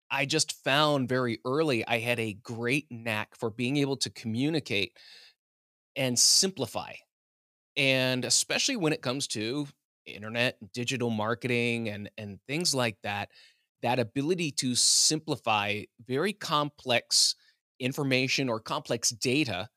[0.10, 4.94] I just found very early I had a great knack for being able to communicate
[5.96, 6.94] and simplify.
[7.78, 9.68] And especially when it comes to
[10.06, 13.30] internet, digital marketing and and things like that,
[13.84, 17.36] that ability to simplify very complex
[17.80, 19.70] information or complex data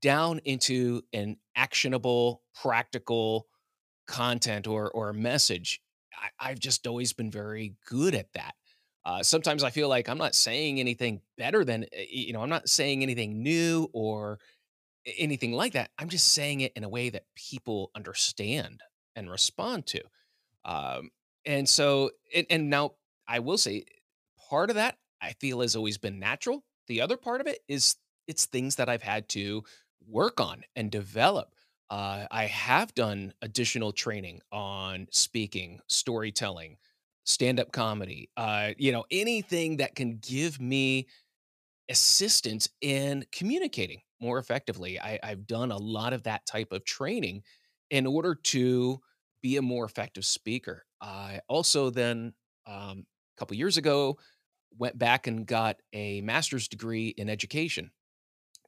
[0.00, 3.46] down into an actionable, practical
[4.06, 5.80] content or or message.
[6.14, 8.54] I, I've just always been very good at that.
[9.04, 12.40] Uh, sometimes I feel like I'm not saying anything better than uh, you know.
[12.40, 14.38] I'm not saying anything new or
[15.06, 15.90] anything like that.
[15.98, 18.82] I'm just saying it in a way that people understand
[19.16, 20.02] and respond to.
[20.64, 21.10] Um,
[21.44, 22.92] and so, and, and now
[23.26, 23.84] I will say,
[24.48, 26.64] part of that I feel has always been natural.
[26.88, 29.62] The other part of it is it's things that I've had to
[30.08, 31.54] work on and develop.
[31.90, 36.76] Uh, I have done additional training on speaking, storytelling,
[37.24, 41.06] stand up comedy, uh, you know, anything that can give me
[41.88, 44.98] assistance in communicating more effectively.
[44.98, 47.42] I, I've done a lot of that type of training
[47.90, 49.00] in order to
[49.42, 50.86] be a more effective speaker.
[51.00, 52.32] I also then
[52.66, 53.04] um,
[53.36, 54.18] a couple years ago
[54.78, 57.90] went back and got a master's degree in education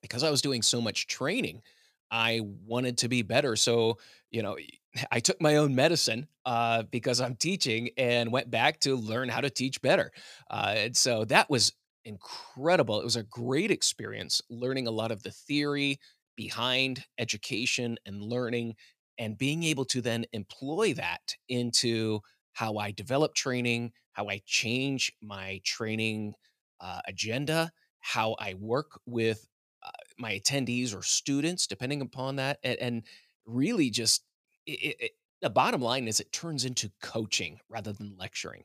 [0.02, 1.62] because I was doing so much training.
[2.10, 3.56] I wanted to be better.
[3.56, 3.98] So,
[4.30, 4.56] you know,
[5.10, 9.40] I took my own medicine uh, because I'm teaching and went back to learn how
[9.40, 10.12] to teach better.
[10.50, 11.72] Uh, and so that was
[12.04, 13.00] incredible.
[13.00, 15.98] It was a great experience learning a lot of the theory
[16.36, 18.74] behind education and learning
[19.18, 22.20] and being able to then employ that into
[22.52, 26.34] how I develop training, how I change my training
[26.80, 29.46] uh, agenda, how I work with
[29.84, 33.02] uh, my attendees or students, depending upon that, and, and
[33.46, 34.24] really just
[34.66, 35.10] it, it,
[35.42, 38.64] the bottom line is it turns into coaching rather than lecturing,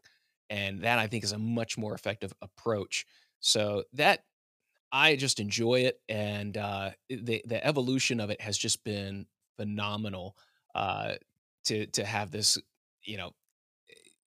[0.50, 3.06] and that I think is a much more effective approach.
[3.40, 4.24] So that
[4.92, 9.26] I just enjoy it, and uh, the the evolution of it has just been
[9.58, 10.36] phenomenal.
[10.76, 11.16] Uh,
[11.66, 12.58] to to have this,
[13.04, 13.32] you know,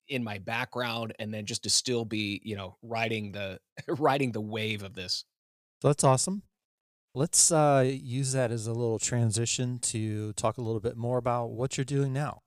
[0.08, 4.42] in my background, and then just to still be, you know, riding the riding the
[4.42, 5.26] wave of this.
[5.82, 6.44] That's awesome.
[7.14, 11.52] Let's uh, use that as a little transition to talk a little bit more about
[11.52, 12.42] what you're doing now.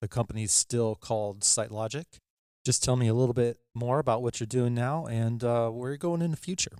[0.00, 2.20] The company's still called SiteLogic.
[2.66, 5.90] Just tell me a little bit more about what you're doing now and uh, where
[5.90, 6.72] you're going in the future.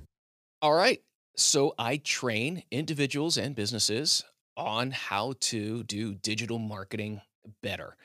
[0.60, 1.00] All right.
[1.36, 4.24] So I train individuals and businesses
[4.56, 7.20] on how to do digital marketing
[7.62, 7.96] better.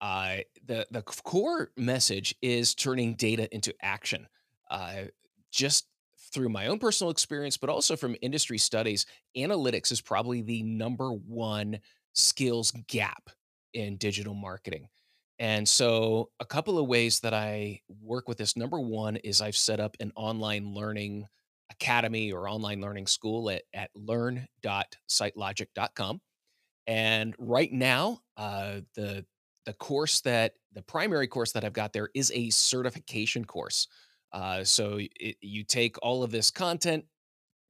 [0.00, 4.28] Uh, the the core message is turning data into action.
[4.70, 5.06] Uh,
[5.50, 5.88] just
[6.32, 11.10] through my own personal experience, but also from industry studies, analytics is probably the number
[11.10, 11.80] one
[12.12, 13.28] skills gap
[13.72, 14.86] in digital marketing.
[15.38, 19.56] And so, a couple of ways that I work with this number one is I've
[19.56, 21.26] set up an online learning
[21.70, 26.20] academy or online learning school at, at learn.sitelogic.com.
[26.86, 29.24] And right now, uh, the
[29.66, 33.88] the course that the primary course that I've got there is a certification course.
[34.32, 37.06] Uh, so it, you take all of this content,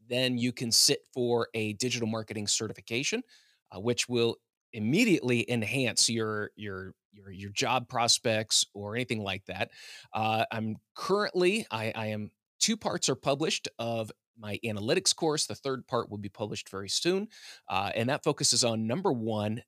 [0.08, 3.22] then you can sit for a digital marketing certification,
[3.70, 4.36] uh, which will
[4.72, 9.70] immediately enhance your your your your job prospects or anything like that.
[10.12, 15.46] Uh, I'm currently I, I am two parts are published of my analytics course.
[15.46, 17.28] The third part will be published very soon,
[17.68, 19.62] uh, and that focuses on number one,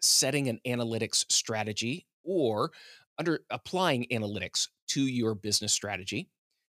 [0.00, 2.72] setting an analytics strategy or
[3.18, 6.28] under applying analytics to your business strategy.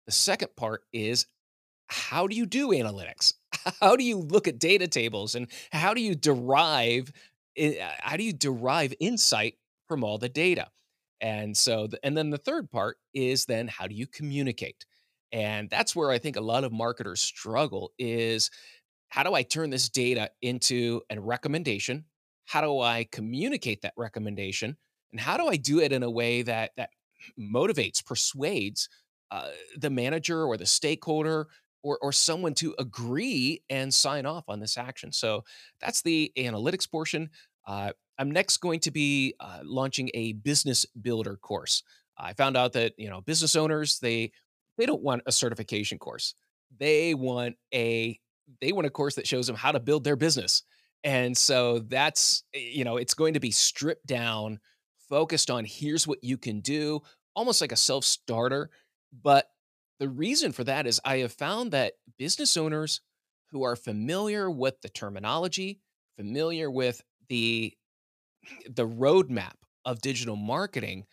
[0.06, 1.26] The second part is
[1.88, 3.34] how do you do analytics?
[3.82, 7.12] How do you look at data tables and how do you derive
[7.60, 9.56] uh, how do you derive insight
[9.88, 10.67] from all the data?
[11.21, 14.86] And so the, and then the third part is then how do you communicate?
[15.32, 18.52] And that's where I think a lot of marketers struggle is
[19.10, 22.06] how do I turn this data into a recommendation?
[22.45, 24.78] How do I communicate that recommendation?
[25.12, 26.89] And how do I do it in a way that that
[27.39, 28.89] motivates, persuades
[29.32, 31.48] uh, the manager or the stakeholder
[31.82, 35.12] or, or someone to agree and sign off on this action?
[35.12, 35.43] So
[35.80, 37.30] that's the analytics portion.
[37.65, 41.84] Uh, I'm next going to be uh, launching a business builder course.
[42.17, 44.32] I found out that you know business owners they
[44.78, 46.36] they don't want a certification course.
[46.78, 48.19] They want a
[48.62, 50.63] they want a course that shows them how to build their business.
[51.04, 54.60] And so that's, eh, you know, it's going to be stripped down,
[55.10, 57.01] focused on here's what you can do,
[57.36, 58.69] almost like a self starter.
[59.23, 59.47] But
[59.99, 63.01] the reason for that is I have found that business owners
[63.51, 65.80] who are familiar with the terminology,
[66.17, 67.73] familiar with the
[68.69, 69.55] the roadmap
[69.86, 71.05] of digital marketing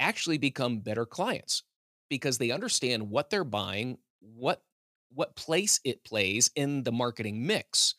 [0.00, 1.64] actually become better clients
[2.10, 4.64] because they understand what they're buying, what
[5.10, 7.94] what place it plays in the marketing mix,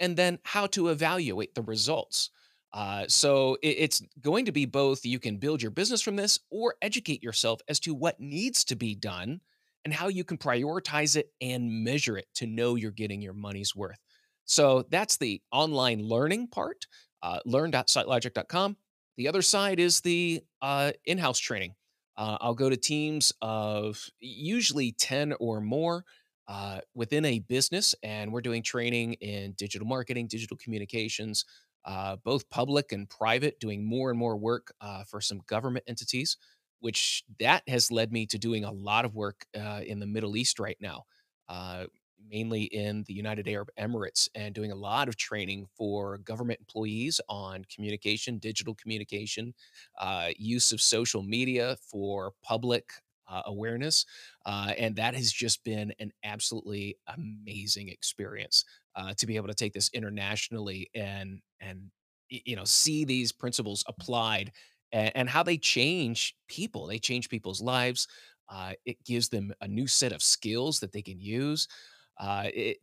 [0.00, 2.30] and then how to evaluate the results.
[2.72, 6.40] Uh, so it- it's going to be both you can build your business from this
[6.50, 9.40] or educate yourself as to what needs to be done
[9.84, 13.76] and how you can prioritize it and measure it to know you're getting your money's
[13.76, 13.98] worth.
[14.44, 16.86] So that's the online learning part,
[17.22, 18.76] uh, learn.sitelogic.com.
[19.16, 21.74] The other side is the uh, in house training.
[22.16, 26.04] Uh, I'll go to teams of usually 10 or more
[26.48, 31.44] uh, within a business, and we're doing training in digital marketing, digital communications,
[31.84, 36.36] uh, both public and private, doing more and more work uh, for some government entities,
[36.80, 40.36] which that has led me to doing a lot of work uh, in the Middle
[40.36, 41.04] East right now.
[42.28, 47.20] Mainly in the United Arab Emirates and doing a lot of training for government employees
[47.28, 49.54] on communication, digital communication,
[49.98, 52.90] uh, use of social media for public
[53.28, 54.04] uh, awareness.
[54.46, 58.64] Uh, and that has just been an absolutely amazing experience
[58.96, 61.90] uh, to be able to take this internationally and, and,
[62.28, 64.52] you know, see these principles applied
[64.92, 66.86] and, and how they change people.
[66.86, 68.08] They change people's lives.
[68.48, 71.68] Uh, it gives them a new set of skills that they can use
[72.18, 72.78] uh, it,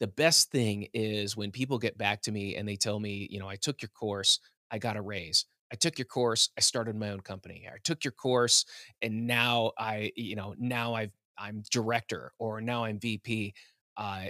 [0.00, 3.38] the best thing is when people get back to me and they tell me, you
[3.38, 5.46] know, I took your course, I got a raise.
[5.72, 7.68] I took your course, I started my own company.
[7.72, 8.64] I took your course,
[9.02, 13.54] and now I, you know, now I've I'm director or now I'm VP.
[13.96, 14.26] Uh,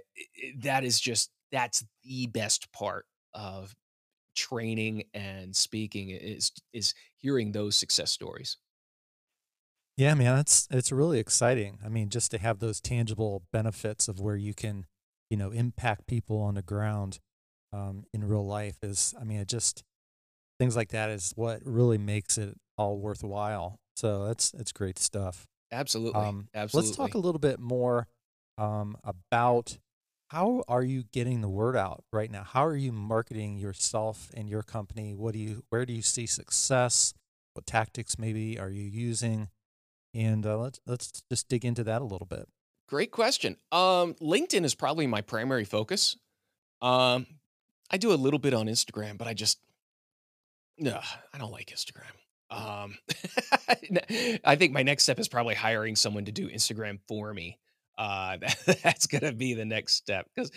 [0.63, 3.75] that is just that's the best part of
[4.37, 8.59] training and speaking is is hearing those success stories.
[9.97, 11.79] Yeah, man, it's it's really exciting.
[11.85, 14.87] I mean, just to have those tangible benefits of where you can,
[15.31, 17.21] you know, impact people on the ground
[17.73, 19.85] um, in real life is, I mean, it just
[20.59, 23.79] things like that is what really makes it all worthwhile.
[23.95, 25.47] So that's it's great stuff.
[25.71, 28.09] Absolutely, Um, let's talk a little bit more
[28.59, 29.79] um, about
[30.29, 32.43] how are you getting the word out right now?
[32.43, 35.15] How are you marketing yourself and your company?
[35.15, 37.15] What do you, where do you see success?
[37.55, 39.49] What tactics maybe are you using?
[40.15, 42.49] And uh, let's let's just dig into that a little bit.
[42.89, 43.57] Great question.
[43.73, 46.17] Um, LinkedIn is probably my primary focus.
[46.81, 47.27] Um,
[47.91, 49.59] I do a little bit on Instagram, but I just
[50.79, 51.01] no,
[51.33, 52.05] I don't like Instagram.
[52.51, 52.97] Um,
[54.45, 57.59] I think my next step is probably hiring someone to do Instagram for me.
[57.97, 58.39] Uh,
[58.83, 60.51] that's gonna be the next step 'cause,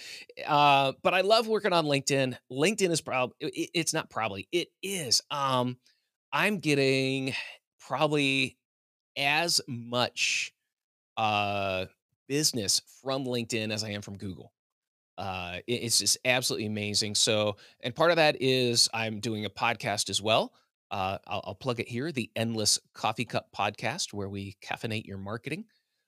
[0.46, 2.36] uh, but I love working on LinkedIn.
[2.52, 5.78] LinkedIn is probably i i it's not probably, it is, um,
[6.32, 7.34] I'm getting
[7.80, 8.58] probably
[9.18, 10.54] as much,
[11.18, 11.86] uh,
[12.28, 14.54] business from LinkedIn as I am from Google.
[15.18, 17.16] Uh, it it's just absolutely amazing.
[17.16, 20.54] So and part of that is I'm doing a podcast as well.
[20.92, 25.18] Uh, I'll I'll plug it here, the Endless Coffee Cup Podcast, where we caffeinate your
[25.18, 25.66] marketing.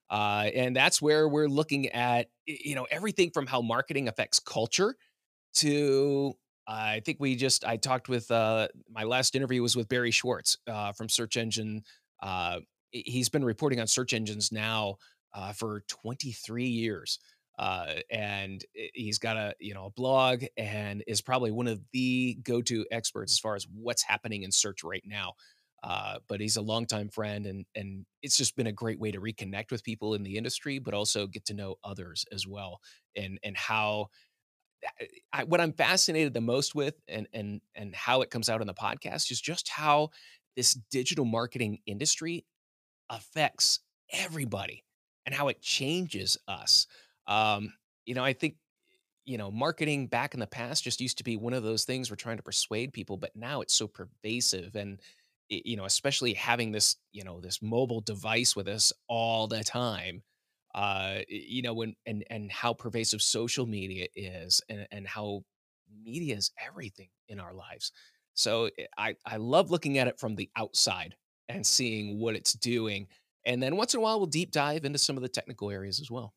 [0.09, 4.95] Uh, and that's where we're looking at, you know, everything from how marketing affects culture
[5.55, 6.33] to
[6.67, 10.57] I think we just I talked with, uh my last interview was with Barry Schwartz,
[10.67, 11.83] uh, from Search Engine,
[12.21, 12.59] uh,
[12.91, 14.97] he's been reporting on search engines now,
[15.33, 17.19] uh, for 23 years.
[17.57, 18.63] Uh, and
[18.93, 23.33] he's got a, you know, a blog and is probably one of the go-to experts
[23.33, 25.33] as far as what's happening in search right now.
[25.83, 29.21] Uh, but he's a longtime friend and and it's just been a great way to
[29.21, 32.81] reconnect with people in the industry, but also get to know others as well,
[33.15, 34.07] and and how
[34.85, 38.59] uh, I what I'm fascinated the most with and and and how it comes out
[38.59, 40.09] in the podcast is just how
[40.57, 42.45] this digital marketing industry
[43.09, 43.79] affects
[44.11, 44.83] everybody
[45.25, 46.87] and how it changes us.
[47.27, 47.73] Um,
[48.05, 48.57] you know, I think,
[49.25, 52.09] you know, marketing back in the past just used to be one of those things
[52.09, 54.99] we're trying to persuade people, but now it's so pervasive and,
[55.49, 60.23] you know, especially having this, you know, this mobile device with us all the time,
[60.75, 65.43] uh, you know, when and and how pervasive social media is and and how
[66.03, 67.91] media is everything in our lives.
[68.33, 71.15] So, i I I love looking at it from the outside
[71.49, 73.07] and seeing what it's doing,
[73.45, 75.99] and then once in a while, we'll deep dive into some of the technical areas
[75.99, 76.33] as well.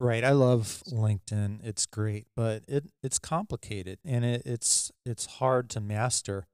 [0.00, 5.70] Right, I love LinkedIn, it's great, but it it's complicated and it it's it's hard
[5.70, 6.46] to master.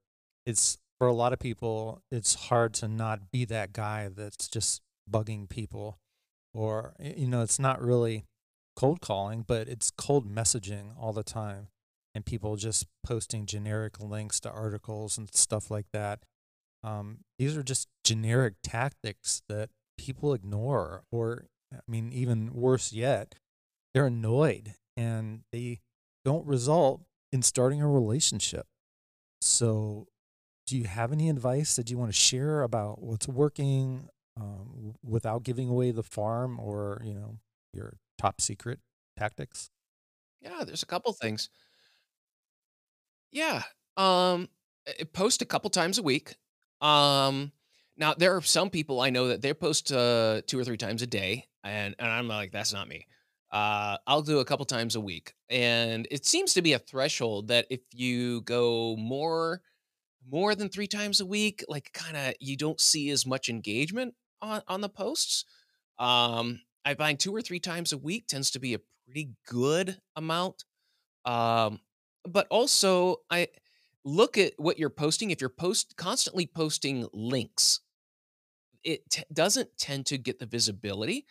[0.45, 4.81] It's for a lot of people, it's hard to not be that guy that's just
[5.09, 5.97] bugging people
[6.53, 8.25] or, you know, it's not really
[8.75, 11.69] cold calling, but it's cold messaging all the time,
[12.13, 16.19] and people just posting generic links to articles and stuff like that.
[16.83, 23.35] Um, these are just generic tactics that people ignore, or, I mean, even worse yet,
[23.93, 25.81] they're annoyed and they
[26.25, 28.67] don't result in starting a relationship.
[29.41, 30.07] So,
[30.67, 35.69] do you have any advice that you wanna share about what's working, um, without giving
[35.69, 37.39] away the farm or, you know,
[37.73, 38.79] your top secret
[39.17, 39.71] tactics?
[40.41, 41.49] Yeah, there's a couple things.
[43.31, 43.63] Yeah,
[43.97, 44.49] um,
[45.13, 46.35] post a couple times a week.
[46.81, 47.51] Um,
[47.97, 51.01] now there are some people I know that they post, uh, 2 or 3 times
[51.01, 53.07] a day, and and I'm like, "That's not me."
[53.51, 57.49] Uh, I'll do a couple times a week, and it seems to be a threshold
[57.49, 59.61] that if you go more
[60.29, 64.61] more than 3 times a week, like, kinda you don't see as much engagement on
[64.67, 65.45] on the posts.
[65.99, 70.01] Um, I find 2 or 3 times a week tends to be a pretty good
[70.15, 70.65] amount.
[71.25, 71.81] Um,
[72.27, 73.47] but also, I
[74.05, 77.81] look at what you're posting, if you're post constantly posting links
[78.83, 81.25] it t doesn't tend to get the visibility.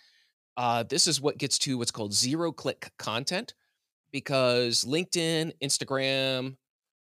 [0.56, 3.54] Uh, this is what gets to what's called zero-click content
[4.12, 6.56] because LinkedIn, Instagram,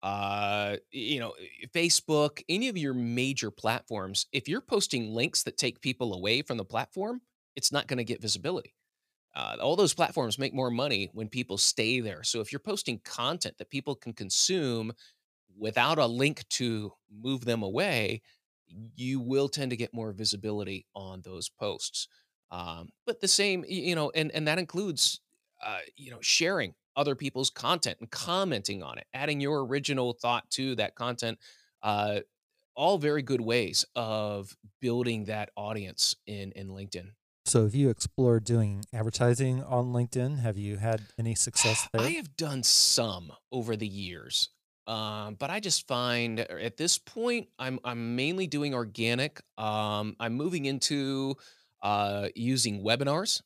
[0.03, 5.57] uh, you know, eh, Facebook, any of your major platforms, if you're posting links that
[5.57, 7.21] take people away from the platform,
[7.55, 8.75] it's not gonna get visibility.
[9.35, 12.99] Uh, all those platforms make more money when people stay there, so if you're posting
[13.05, 14.93] content that people can consume
[15.57, 18.21] without a link to move them away,
[18.67, 22.07] you will tend to get more visibility on those posts.
[22.51, 25.19] Um, but the same you know, and and that includes,
[25.63, 30.49] uh, you know, sharing other people's content and commenting on it, adding your original thought
[30.51, 31.39] to that content,
[31.81, 32.19] uh,
[32.75, 37.09] all very good ways of building that audience in in LinkedIn.
[37.45, 40.39] So, have you explored doing advertising on LinkedIn?
[40.39, 42.01] Have you had any success there?
[42.01, 44.49] I have done some over the years,
[44.87, 49.41] um, but I just find er at this point, I'm I'm mainly doing organic.
[49.57, 51.35] Um, I'm moving into,
[51.81, 53.41] uh, using webinars,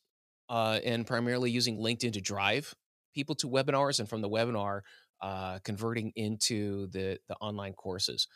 [0.48, 2.74] uh, and primarily using LinkedIn to drive
[3.14, 4.80] people to webinars, and from the webinar,
[5.20, 8.26] uh, converting into the the online courses.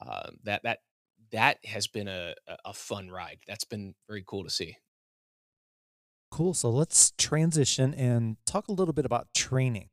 [0.00, 0.78] Um, that that
[1.32, 2.34] that has been a
[2.64, 3.38] a fun ride.
[3.48, 4.76] That's been very cool to see.
[6.30, 9.90] Cool, so let's transition and talk a little bit about training.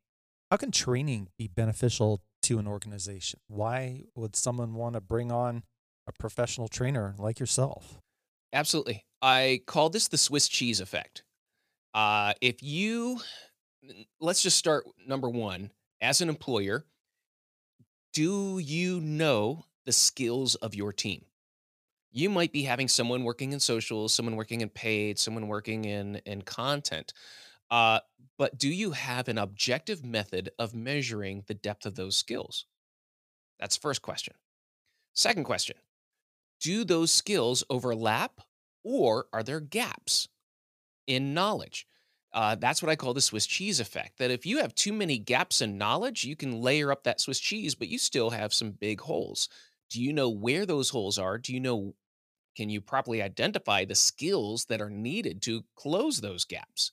[0.50, 3.40] How can training be beneficial to an organization?
[3.48, 5.64] Why would someone wanna bring on
[6.08, 8.00] a professional trainer like yourself?
[8.54, 9.06] Absolutely.
[9.22, 11.24] I call this the Swiss cheese effect.
[11.94, 13.20] Uh, if you
[14.20, 15.72] let's just start number 1,
[16.02, 16.86] as an employer
[18.14, 21.26] do you know the skills of your team?
[22.12, 26.16] You might be having someone working in social, someone working in paid, someone working in
[26.26, 27.14] in content.
[27.72, 28.00] Uh,
[28.38, 32.66] but do you have an objective method of measuring the depth of those skills?
[33.60, 34.36] That's first question.
[35.16, 35.78] Second question
[36.60, 38.42] Do those skills overlap
[38.84, 40.30] or are there gaps
[41.08, 41.88] in knowledge?
[42.34, 44.20] Uh, that's what I call the Swiss cheese effect.
[44.20, 47.40] That if you have too many gaps in knowledge, you can layer up that Swiss
[47.40, 49.50] cheese, but you still have some big holes.
[49.90, 51.38] Do you know where those holes are?
[51.40, 51.96] Do you know,
[52.56, 56.92] can you properly identify the skills that are needed to close those gaps?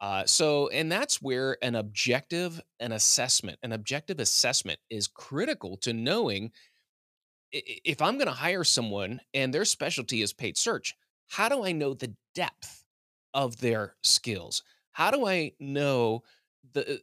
[0.00, 5.92] Uh, so, and that's where an objective, an assessment, an objective assessment is critical to
[5.92, 6.52] knowing
[7.50, 10.94] if I'm going to hire someone and their specialty is paid search,
[11.28, 12.84] how do I know the depth
[13.34, 14.62] of their skills?
[14.92, 16.22] How do I know
[16.72, 17.00] the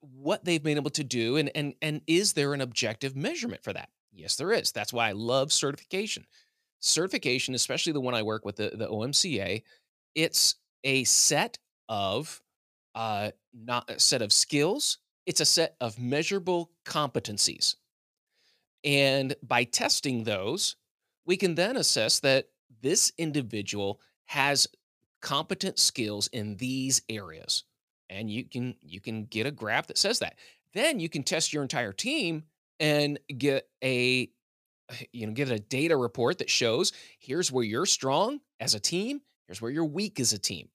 [0.00, 3.72] what they've been able to do and and and is there an objective measurement for
[3.72, 3.88] that?
[4.12, 4.72] Yes, there is.
[4.72, 6.26] That's why I love certification.
[6.80, 9.62] Certification, especially the one I work with the, the OMCA,
[10.14, 11.58] it's a set
[11.92, 12.42] of
[12.94, 17.76] uh not a set of skills, it's a set of measurable competencies
[18.84, 20.76] and by testing those,
[21.24, 22.48] we can then assess that
[22.80, 24.66] this individual has
[25.20, 27.64] competent skills in these areas.
[28.10, 30.36] And you can you can get a graph that says that.
[30.74, 32.44] Then you can test your entire team
[32.80, 34.28] and get a
[35.12, 39.20] you know get a data report that shows here's where you're strong as a team,
[39.46, 40.68] here's where you're weak as a team.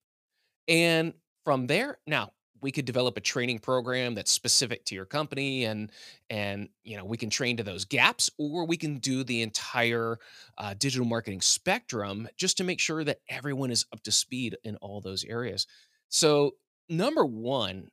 [0.67, 1.13] And
[1.43, 5.91] from there, now we could develop a training program that's specific to your company and
[6.29, 10.17] and you know we can train to those gaps or we can do the entire
[10.57, 14.75] uh, digital marketing spectrum just to make sure that everyone is up to speed in
[14.77, 15.67] all those areas.
[16.09, 16.53] So
[16.89, 17.89] number one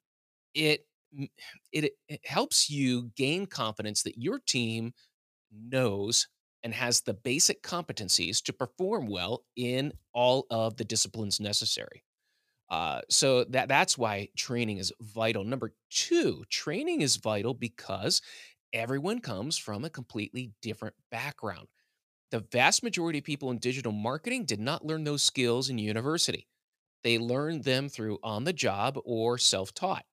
[0.54, 0.86] it
[1.72, 4.92] it, it helps you gain confidence that your team
[5.52, 6.28] knows
[6.64, 12.02] and has the basic competencies to perform well in all of the disciplines necessary
[12.70, 15.44] uh, so that that's why training is vital.
[15.44, 18.22] Number two, training is vital because
[18.72, 21.68] everyone comes from a completely different background.
[22.30, 26.48] The vast majority of people in digital marketing did not learn those skills in university.
[27.04, 30.04] They learned them through on the job or self taught.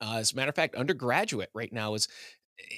[0.00, 2.06] Uh, as a matter of fact, undergraduate right now is,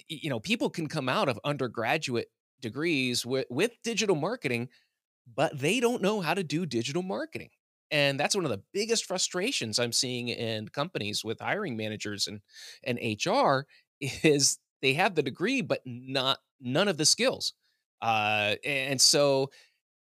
[0.09, 2.29] you know, people can come out of undergraduate
[2.61, 4.69] degrees with, with digital marketing
[5.35, 7.51] but they don't know how to do digital marketing.
[7.91, 12.41] And that's one of the biggest frustrations I'm seeing in companies with hiring managers and
[12.85, 13.67] and HR
[14.01, 17.55] is they have the degree but not none of the skills.
[18.01, 19.51] Uh, and so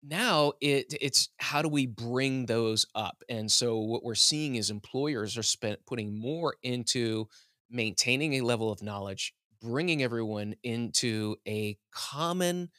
[0.03, 3.23] now it it's how do we bring those up?
[3.29, 7.29] And so what we're seeing is employers are spent putting more into
[7.71, 12.71] maintaining a level of knowledge, bringing everyone into a common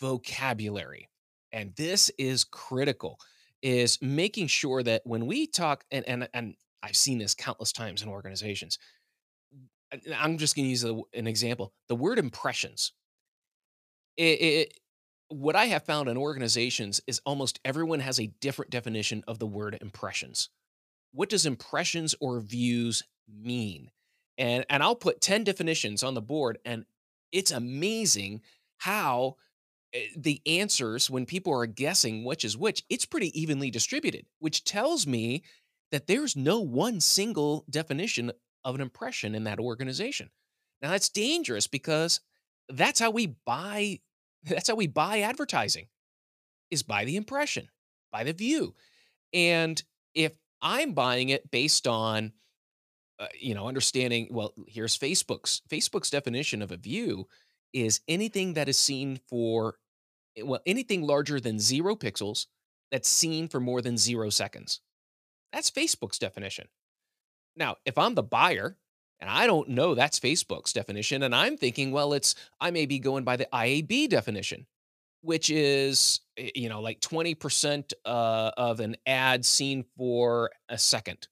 [0.00, 1.08] vocabulary.
[1.52, 3.18] And this is critical
[3.62, 8.02] is making sure that when we talk and and and I've seen this countless times
[8.02, 8.78] in organizations.
[10.16, 11.72] I'm just going to use a, an example.
[11.88, 12.92] The word impressions.
[14.16, 14.80] It, it,
[15.28, 19.46] what I have found in organizations is almost everyone has a different definition of the
[19.46, 20.50] word impressions.
[21.12, 23.90] What does impressions or views mean?
[24.36, 26.84] And and I'll put 10 definitions on the board and
[27.32, 28.42] it's amazing
[28.78, 29.36] how
[30.16, 35.06] the answers when people are guessing which is which, it's pretty evenly distributed, which tells
[35.06, 35.42] me
[35.90, 38.32] that there's no one single definition
[38.64, 40.30] of an impression in that organization.
[40.82, 42.20] Now that's dangerous because
[42.68, 44.00] that's how we buy
[44.44, 45.88] that's how we buy advertising
[46.70, 47.68] is by the impression,
[48.12, 48.74] by the view.
[49.32, 49.82] And
[50.14, 52.32] if I'm buying it based on
[53.20, 57.26] uh, you know, understanding, well, here's Facebook's Facebook's definition of a view
[57.72, 59.76] is anything that is seen for
[60.36, 62.46] eh, well, anything larger than 0 pixels
[62.90, 64.80] that's seen for more than 0 seconds.
[65.52, 66.68] That's Facebook's definition.
[67.56, 68.76] Now, if I'm the buyer
[69.20, 72.98] and I don't know that's Facebook's definition and I'm thinking, well, it's I may be
[72.98, 74.66] going by the IAB definition,
[75.22, 81.28] which is eh, you know, like 20% uh, of an ad seen for a second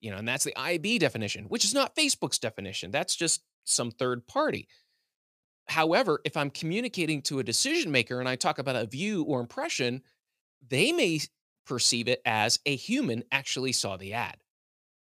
[0.00, 2.90] you know, and that's the IAB definition, which is not Facebook's definition.
[2.90, 4.68] That's just some third party.
[5.70, 9.40] However, if I'm communicating to a decision maker and I talk about a view or
[9.40, 10.02] impression,
[10.68, 11.20] they may
[11.64, 14.38] perceive it as a human actually saw the ad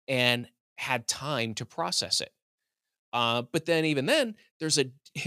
[0.07, 0.47] and
[0.77, 2.31] had time to process it.
[3.13, 4.85] Uh, but then, even then, there's a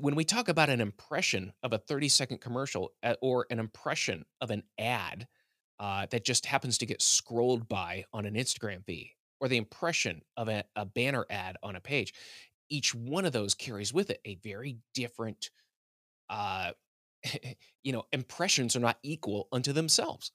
[0.00, 4.26] when we talk about an impression of a 30 second commercial uh, or an impression
[4.42, 5.26] of an ad
[5.80, 10.22] uh, that just happens to get scrolled by on an Instagram feed or the impression
[10.36, 12.14] of a, a banner ad on a page,
[12.68, 15.50] each one of those carries with it a very different
[16.28, 16.72] uh,
[17.82, 20.32] you know, impressions are not equal unto themselves.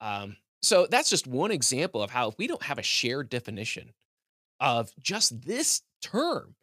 [0.00, 3.92] Um, so that's just one example of how if we don't have a shared definition
[4.60, 6.54] of just this term,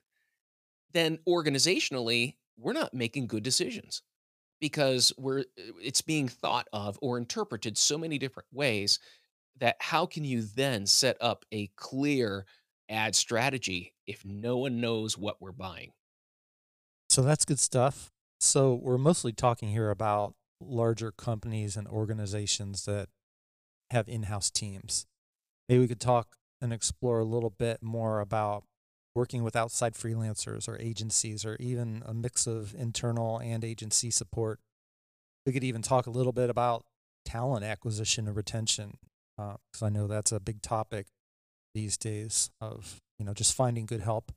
[0.94, 4.02] then organizationally, we're not making good decisions
[4.60, 9.00] because we're uh, it's being thought of or interpreted so many different ways
[9.60, 12.46] that how can you then set up a clear
[12.90, 15.92] ad strategy if no one knows what we're buying?
[17.10, 18.12] So that's good stuff.
[18.40, 23.10] So we're mostly talking here about larger companies and organizations that
[23.92, 25.06] have in-house teams.
[25.68, 28.64] Maybe we could talk and explore a little bit more about
[29.14, 34.60] working with outside freelancers or agencies or even a mix of internal and agency support.
[35.46, 36.86] We could even talk a little bit about
[37.26, 38.98] talent acquisition and retention
[39.38, 41.08] because uh, I know that's a big topic
[41.76, 44.32] these days of you know just finding good help.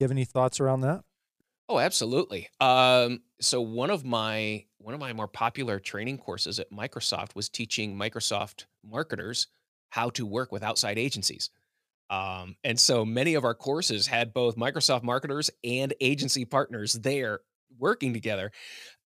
[0.00, 1.04] You have any thoughts around that?
[1.68, 2.48] Oh, absolutely.
[2.60, 7.48] Um, so one of my one of my more popular training courses at Microsoft was
[7.48, 9.46] teaching Microsoft marketers
[9.90, 11.50] how to work with outside agencies.
[12.10, 17.40] Um, and so many of our courses had both Microsoft marketers and agency partners there
[17.78, 18.52] working together.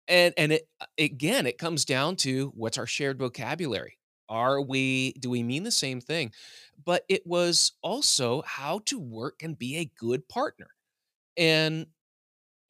[0.09, 0.69] And and it
[0.99, 3.99] again, it comes down to what's our shared vocabulary?
[4.33, 6.33] Are we do we mean the same thing?
[6.83, 10.69] But it was also how to work and be a good partner.
[11.37, 11.87] And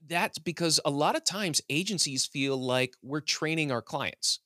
[0.09, 4.41] that's because a lot of times agencies feel like we're training our clients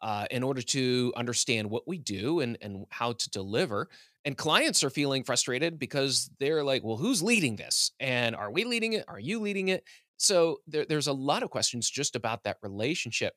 [0.00, 3.88] uh, in order to understand what we do and, and how to deliver.
[4.24, 7.92] And clients are feeling frustrated because they're like, well, who's leading this?
[8.00, 9.04] And are we leading it?
[9.06, 9.84] Are you leading it?
[10.16, 13.34] So there, there's a lot of questions just about that relationship.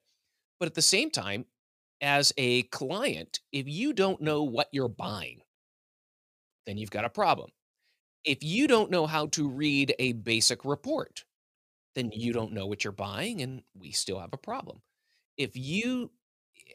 [0.59, 1.45] But at the same time,
[2.01, 4.25] as a client, if you don't mm.
[4.25, 5.41] know what you're buying,
[6.65, 7.49] then you've got a problem.
[8.23, 11.23] If you don't know how to read a basic report,
[11.95, 14.81] then you don't know what you're buying and we still have a problem.
[15.37, 16.11] If you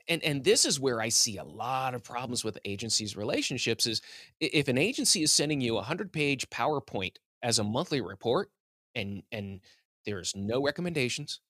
[0.08, 4.00] and and this is where I see a lot of problems with agencies relationships is
[4.40, 8.50] if an agency is sending you a 100-page PowerPoint as a monthly report
[8.94, 9.60] and and
[10.06, 11.40] there's no recommendations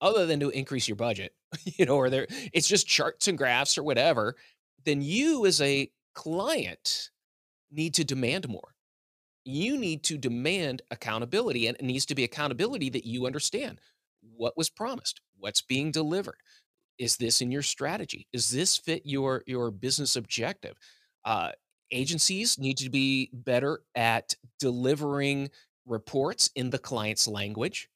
[0.00, 1.34] other than to increase your budget,
[1.64, 4.36] you know, or there it's just charts and graphs or whatever,
[4.84, 7.10] then you as a client
[7.70, 8.74] need to demand more.
[9.44, 13.80] You need to demand accountability and it needs to be accountability that you understand
[14.36, 16.38] what was promised what's being delivered
[16.98, 18.26] is this in your strategy?
[18.32, 20.76] Is this fit your your business objective?
[21.24, 21.52] Uh,
[21.90, 25.50] agencies need to be better at delivering
[25.84, 27.88] reports in the client's language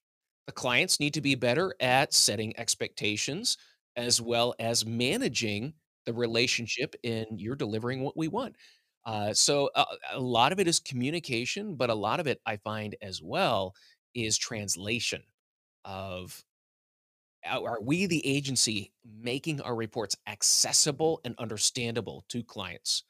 [0.53, 3.57] clients need to be better at setting expectations
[3.96, 5.74] as well as managing
[6.07, 8.57] the relationship in you're delivering what we want
[9.07, 12.59] uh, so a, a lot of it is communication, but a lot of it I
[12.59, 13.74] find as well
[14.14, 15.22] is translation
[15.84, 16.44] of
[17.46, 23.05] are we the agency making our reports accessible and understandable to clients?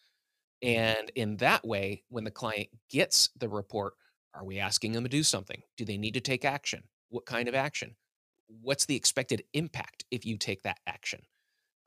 [0.62, 3.94] And in that way, when the client gets the report,
[4.34, 5.62] are we asking them to do something?
[5.76, 6.84] Do they need to take action?
[7.10, 7.96] What kind of action?
[8.62, 11.20] What's the expected impact if you take that action?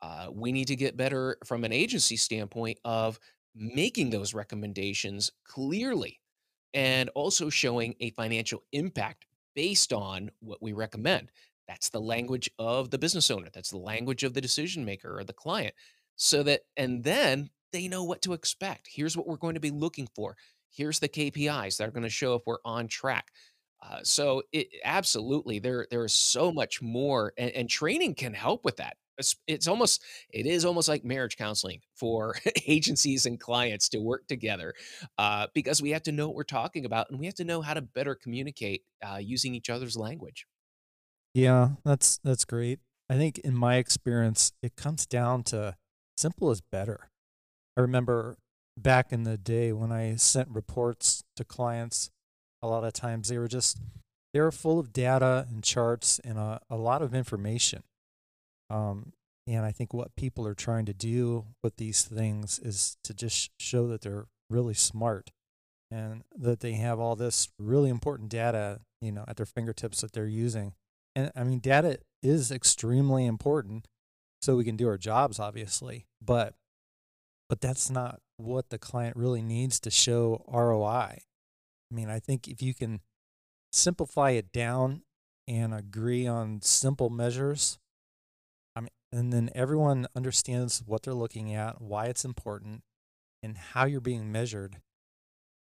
[0.00, 3.18] Uh, we need to get better from an agency standpoint of
[3.54, 6.20] making those recommendations clearly
[6.74, 11.30] and also showing a financial impact based on what we recommend.
[11.68, 13.48] That's the language of the business owner.
[13.52, 15.74] That's the language of the decision maker or the client.
[16.16, 18.88] So that, and then they know what to expect.
[18.92, 20.36] Here's what we're going to be looking for.
[20.70, 23.30] Here's the KPIs that are going to show if we're on track.
[23.86, 28.64] Uh, so it absolutely there there is so much more, and, and training can help
[28.64, 28.96] with that.
[29.18, 32.34] It's, it's almost it is almost like marriage counseling for
[32.66, 34.74] agencies and clients to work together
[35.18, 37.62] uh, because we have to know what we're talking about and we have to know
[37.62, 40.46] how to better communicate uh, using each other's language.
[41.34, 42.80] Yeah, that's that's great.
[43.10, 45.76] I think in my experience, it comes down to
[46.16, 47.10] simple is better.
[47.76, 48.36] I remember
[48.76, 52.10] back in the day when I sent reports to clients,
[52.64, 53.78] a lot of times they were just
[54.32, 57.82] they were full of data and charts and a, a lot of information
[58.70, 59.12] um,
[59.46, 63.50] and I think what people are trying to do with these things is to just
[63.58, 65.30] show that they're really smart
[65.90, 70.12] and that they have all this really important data, you know, at their fingertips that
[70.12, 70.72] they're using.
[71.14, 73.86] And I mean, data is extremely important
[74.40, 76.54] so we can do our jobs, obviously, but
[77.48, 81.18] but that's not what the client really needs to show ROI.
[81.90, 83.00] I mean, I think if you can
[83.72, 85.02] simplify it down
[85.48, 87.78] and agree on simple measures,
[88.76, 92.82] I mean, and then everyone understands what they're looking at, why it's important,
[93.42, 94.82] and how you're being measured.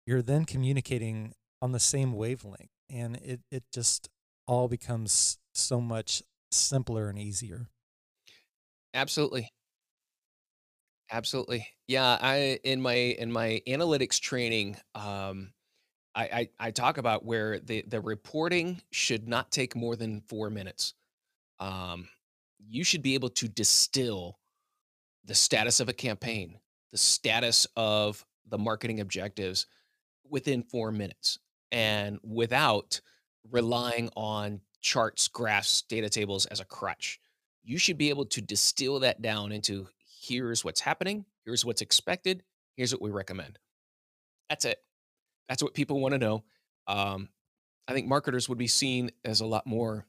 [0.06, 4.08] You're then communicating on the same wavelength, and it, it just
[4.46, 7.68] all becomes so much simpler and easier.
[8.94, 9.48] Absolutely.
[11.10, 11.68] Absolutely.
[11.86, 15.52] Yeah, I in my in my analytics training, um,
[16.16, 20.50] I I I talk about where the the reporting should not take more than 4
[20.50, 20.94] minutes.
[21.60, 22.08] Um,
[22.58, 24.38] you should be able to distill
[25.24, 26.58] the status of a campaign,
[26.90, 29.66] the status of the marketing objectives
[30.28, 31.38] within 4 minutes,
[31.70, 33.00] and without
[33.50, 37.20] relying on charts, graphs, data tables as a crutch.
[37.62, 39.88] You should be able to distill that down into
[40.20, 42.42] here's what's happening, here's what's expected,
[42.76, 43.58] here's what we recommend.
[44.48, 44.78] That's it.
[45.48, 46.44] That's what people want to know.
[46.86, 47.28] Um,
[47.88, 50.06] I think marketers would be seen as a lot more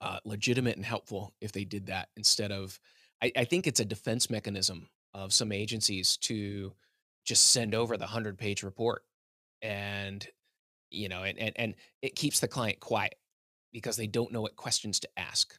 [0.00, 2.78] uh, legitimate and helpful if they did that instead of.
[3.22, 6.72] I, I think it's a defense mechanism of some agencies to
[7.24, 9.04] just send over the hundred page report,
[9.62, 10.26] and
[10.90, 13.14] you know, and and and it keeps the client quiet
[13.72, 15.56] because they don't know what questions to ask.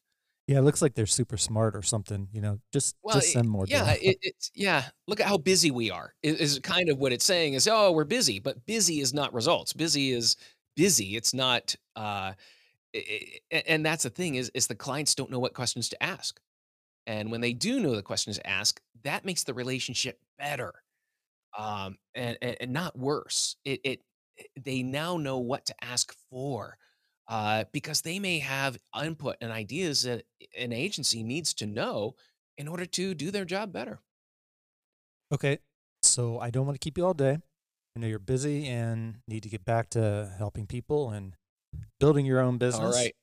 [0.47, 3.31] Yeah, it looks like they're super smart or something, you know, just Well, just it,
[3.31, 3.97] send more yeah, data.
[4.01, 4.89] it, it's yeah.
[5.07, 6.13] Look at how busy we are.
[6.23, 9.33] i- Is kind of what it's saying is, oh, we're busy, but busy is not
[9.33, 9.73] results.
[9.73, 10.35] Busy is
[10.75, 11.15] busy.
[11.15, 11.75] It's not.
[11.95, 12.33] Uh,
[12.95, 15.89] i- i- a- and that's the thing is, is the clients don't know what questions
[15.89, 16.39] to ask,
[17.07, 20.73] and when they do know the questions to ask, that makes the relationship better,
[21.57, 23.57] um, and, and and not worse.
[23.65, 24.01] It it
[24.37, 26.77] it- they now know what to ask for.
[27.27, 30.23] Uh, because they may have input and ideas that
[30.57, 32.15] an agency needs to know
[32.57, 33.99] in order to do their job better.
[35.33, 35.59] Okay,
[36.01, 37.39] so I don't want to keep you all day.
[37.95, 41.35] I know you're busy and need to get back to helping people and
[41.99, 42.95] building your own business.
[42.95, 43.15] right.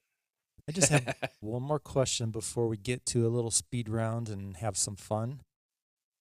[0.68, 4.56] I just have one more question before we get to a little speed round and
[4.58, 5.40] have some fun.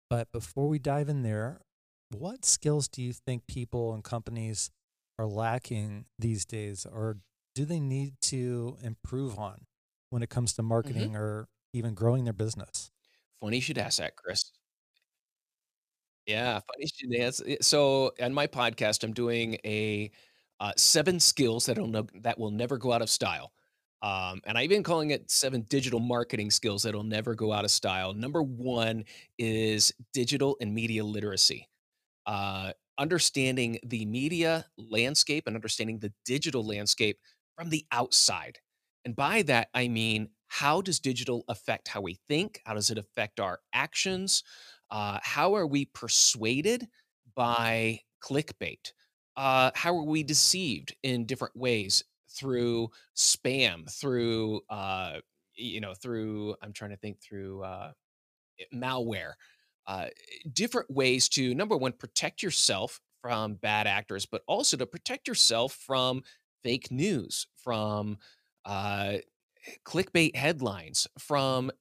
[0.10, 1.62] But before we dive in there,
[2.10, 4.72] what skills do you think people and companies
[5.20, 7.18] are lacking these days, or
[7.60, 9.66] do they need to improve on
[10.10, 12.92] when it comes to hmm marketing or even growing their business?
[13.42, 14.54] Funny you should ask that, Chris.
[16.28, 17.44] Yeah, funny you should ask.
[17.48, 20.12] eh, So, on my podcast, I'm doing a
[20.60, 23.52] uh, seven skills that'll that will never go out of style.
[24.02, 27.72] Um, and I've been calling it seven digital marketing skills that'll never go out of
[27.72, 28.14] style.
[28.14, 29.06] Number one
[29.38, 31.68] is digital and media literacy.
[32.28, 37.20] uh, understanding the media landscape and understanding the digital landscape
[37.60, 38.58] from the outside.
[39.04, 42.62] And by that, I mean, how does digital affect how we think?
[42.66, 44.44] How does it affect our actions?
[44.90, 46.88] Uh, how are we persuaded
[47.36, 48.94] by clickbait?
[49.36, 55.20] Uh, how are we deceived in different ways through spam, through, uh,
[55.54, 57.92] you know, through, I'm trying to think through, uh,
[58.74, 59.34] malware,
[59.86, 60.08] uh,
[60.54, 65.74] different ways to number one protect yourself from bad actors, but also to protect yourself
[65.74, 66.24] from
[66.64, 68.18] fake news, from
[68.66, 69.14] uh,
[69.86, 71.72] clickbait headlines, from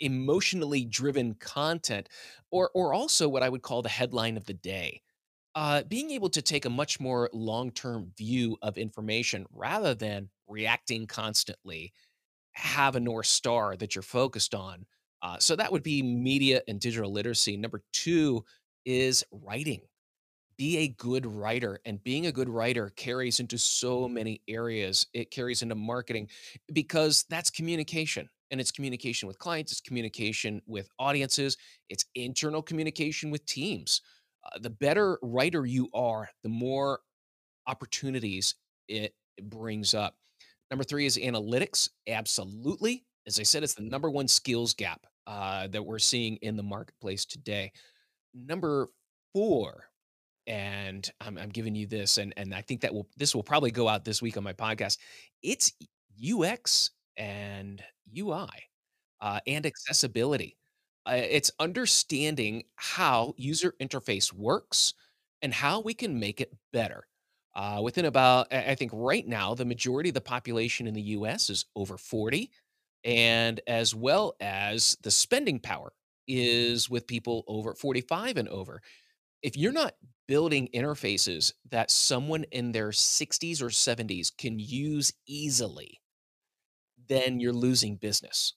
[0.00, 2.08] emotionally driven content,
[2.50, 5.02] or or also what I would call the headline of the day.
[5.54, 10.30] Uh, being able to take a much more long term view of information rather than
[10.48, 11.92] reacting constantly
[12.52, 14.86] have a North Star that you're focused on.
[15.22, 17.56] Uh, so that would be media and digital literacy.
[17.56, 18.44] Number two
[18.84, 19.80] is writing.
[20.56, 21.80] Be a good writer.
[21.84, 25.06] And being a good writer carries into so many areas.
[25.12, 26.28] It carries into marketing
[26.72, 28.28] because that's communication.
[28.50, 31.56] And it's communication with clients, it's communication with audiences,
[31.88, 34.02] it's internal communication with teams.
[34.44, 37.00] Uh, the better writer you are, the more
[37.66, 38.54] opportunities
[38.86, 40.16] it brings up.
[40.70, 41.88] Number three is analytics.
[42.06, 43.04] Absolutely.
[43.26, 46.62] As I said, it's the number one skills gap uh, that we're seeing in the
[46.62, 47.72] marketplace today.
[48.34, 48.90] Number
[49.32, 49.84] four,
[50.46, 53.70] and I'm, I'm giving you this, and and I think that will this will probably
[53.70, 54.98] go out this week on my podcast.
[55.42, 55.72] It's
[56.18, 57.82] UX and
[58.16, 58.48] UI
[59.20, 60.56] uh, and accessibility.
[61.06, 64.94] Uh, it's understanding how user interface works
[65.42, 67.06] and how we can make it better.
[67.54, 71.50] Uh, within about, I think right now, the majority of the population in the US
[71.50, 72.50] is over 40,
[73.04, 75.92] and as well as the spending power
[76.26, 78.80] is with people over 45 and over.
[79.44, 79.94] If you're not
[80.26, 86.00] building interfaces that someone in their 60s or 70s can use easily,
[87.08, 88.54] then you're losing business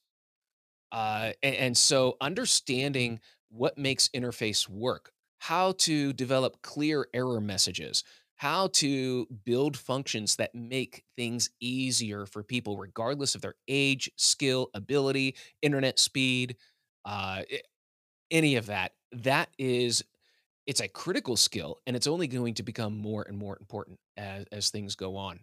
[0.92, 3.20] uh, a- and, so understanding
[3.50, 8.04] what makes interface work, how to develop clear error messages,
[8.36, 14.70] how to build functions that make things easier for people, regardless of their age, skill,
[14.74, 16.56] ability, internet speed,
[17.06, 17.42] uh,
[18.32, 18.94] any of that.
[19.12, 20.04] That is,
[20.68, 24.46] it's a critical skill, and it's only going to become more and more important as
[24.52, 25.40] as things go on.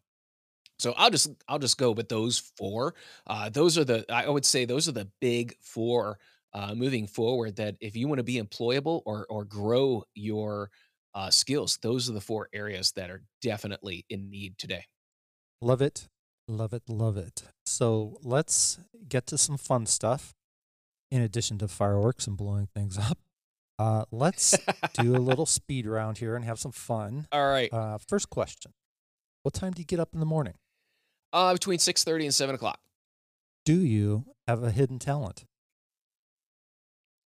[0.78, 2.94] So I'll just I'll just go with those 4.
[3.26, 6.18] Uh, those are the I would say those are the big 4,
[6.52, 10.70] uh, moving forward that if you wanna be employable or or grow your,
[11.14, 14.84] uh, skills, those are the 4 areas that are definitely in need today.
[15.60, 16.08] Love it.
[16.48, 16.82] Love it.
[16.88, 17.44] Love it.
[17.64, 20.34] So let's get to some fun stuff
[21.10, 23.18] in addition to fireworks and blowing things up.
[23.78, 24.56] Uh, let's
[24.94, 27.26] do a little speed round here and have some fun.
[27.32, 27.72] All right.
[27.72, 28.72] Uh, first question
[29.42, 30.54] What time do you get up in the morning?
[31.32, 32.80] Uh, between 6:30 and 7 o'clock.
[33.64, 35.44] Do you have a hidden talent?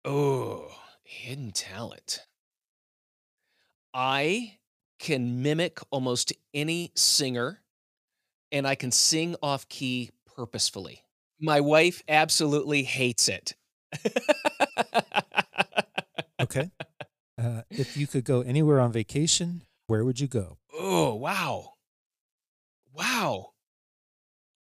[0.05, 0.71] Oh,
[1.03, 2.21] hidden talent.
[3.93, 4.59] I
[4.99, 7.61] can mimic almost any singer,
[8.53, 11.03] and I can sing off key purposefully.
[11.41, 13.55] My wife absolutely hates it.
[16.51, 16.71] Okay.
[17.39, 20.59] Uh, if you could go anywhere on vacation, where would you go?
[20.73, 21.75] Oh, wow.
[22.93, 23.55] Wow.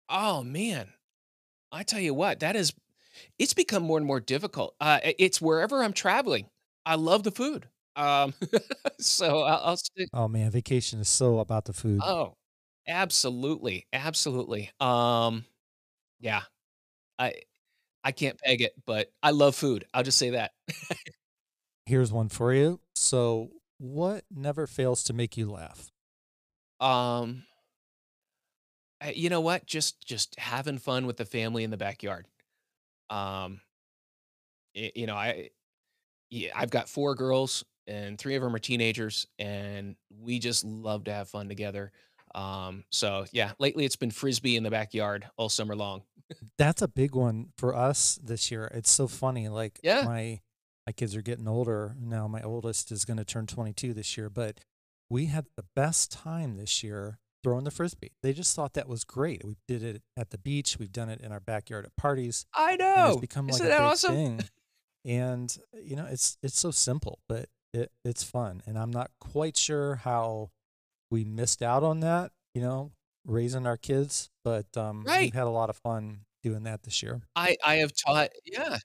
[0.09, 0.93] Oh, man.
[1.71, 2.73] I tell you what, that is
[3.39, 4.75] it's become more and more difficult.
[4.81, 6.49] Uh, it's wherever I'm traveling.
[6.85, 7.69] I love the food.
[7.95, 8.33] Um,
[8.99, 12.03] so I'll I'll stick Oh man, vacation is so about the food.
[12.03, 12.33] Oh,
[12.87, 14.71] absolutely, absolutely.
[14.79, 15.45] Um,
[16.19, 16.43] yeah,
[17.19, 17.35] I
[18.03, 19.85] I can't peg it, but I love food.
[19.93, 20.53] I'll just say that.
[21.89, 22.79] Here's one for you.
[22.93, 25.91] So, what never fails to make you laugh?
[26.79, 27.45] Um,
[29.11, 29.65] you know what?
[29.65, 32.27] Just just having fun with the family in the backyard.
[33.09, 33.61] Um,
[34.75, 35.49] you know, I
[36.29, 41.05] yeah, I've got 4 girls, and 3 of them are teenagers, and we just love
[41.05, 41.91] to have fun together.
[42.35, 46.03] Um, so yeah, lately it's been Frisbee in the backyard all summer long.
[46.59, 48.69] That's a big one for us this year.
[48.75, 49.49] It's so funny.
[49.49, 50.03] Like Yeah.
[50.05, 50.41] my
[50.89, 52.27] my kids are getting older now.
[52.27, 54.61] My oldest is going to turn 22 this year, but
[55.07, 58.13] we had the best time this year throwing the frisbee.
[58.23, 59.45] They just thought that was great.
[59.45, 60.77] We did it at the beach.
[60.79, 63.17] We've done it in our backyard at parties, I and it's know.
[63.21, 64.15] become like Isn't a that big awesome?
[64.15, 64.39] thing.
[65.05, 68.61] And you know, it's it's so simple, but it, it's fun.
[68.65, 70.49] And I'm not quite sure how
[71.09, 72.31] we missed out on that.
[72.53, 72.91] You know,
[73.25, 77.21] raising our kids, but um, we've had a lot of fun doing that this year.
[77.35, 78.79] I I have taught yeah.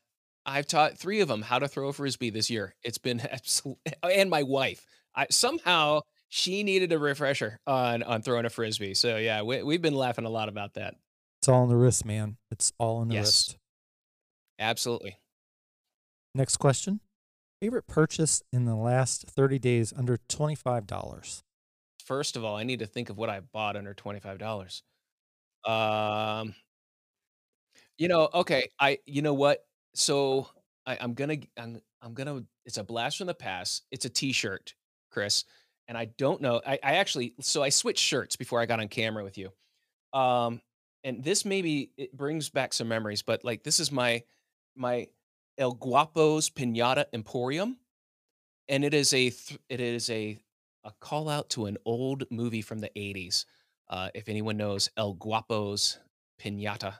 [0.46, 2.74] I've taught 3 of them how to throw a Frisbee this year.
[2.82, 4.86] It's been absolu and my wife.
[5.14, 8.94] I somehow she needed a refresher on on throwing a Frisbee.
[8.94, 10.94] So yeah, we we've been laughing a lot about that.
[11.40, 12.38] It's all in the wrist, man.
[12.50, 13.18] It's all in the Yes.
[13.18, 13.56] wrist.
[14.58, 15.20] Absolutely.
[16.34, 17.00] Next question.
[17.60, 21.44] Favorite purchase in the last 30 days under $25?
[22.04, 24.82] First of all, I need to think of what I bought under $25.
[25.64, 26.54] Um
[27.98, 29.64] You know, okay, I you know what?
[29.94, 30.48] So
[30.86, 33.84] I I'm gonna I'm I'm gonna it's a blast from the past.
[33.90, 34.74] It's a t-shirt,
[35.10, 35.44] Chris,
[35.88, 38.88] and I don't know I I actually so I switched shirts before I got on
[38.88, 39.50] camera with you.
[40.18, 40.60] Um,
[41.04, 44.22] and this maybe it brings back some memories, but, like, this is my
[44.76, 45.08] my
[45.58, 47.78] El Guapo's Piñata Emporium,
[48.68, 50.38] and it is a th it is a
[50.84, 53.46] a call out to an old movie from the '80s.
[53.88, 55.98] Uh, if anyone knows El Guapo's
[56.40, 56.94] Piñata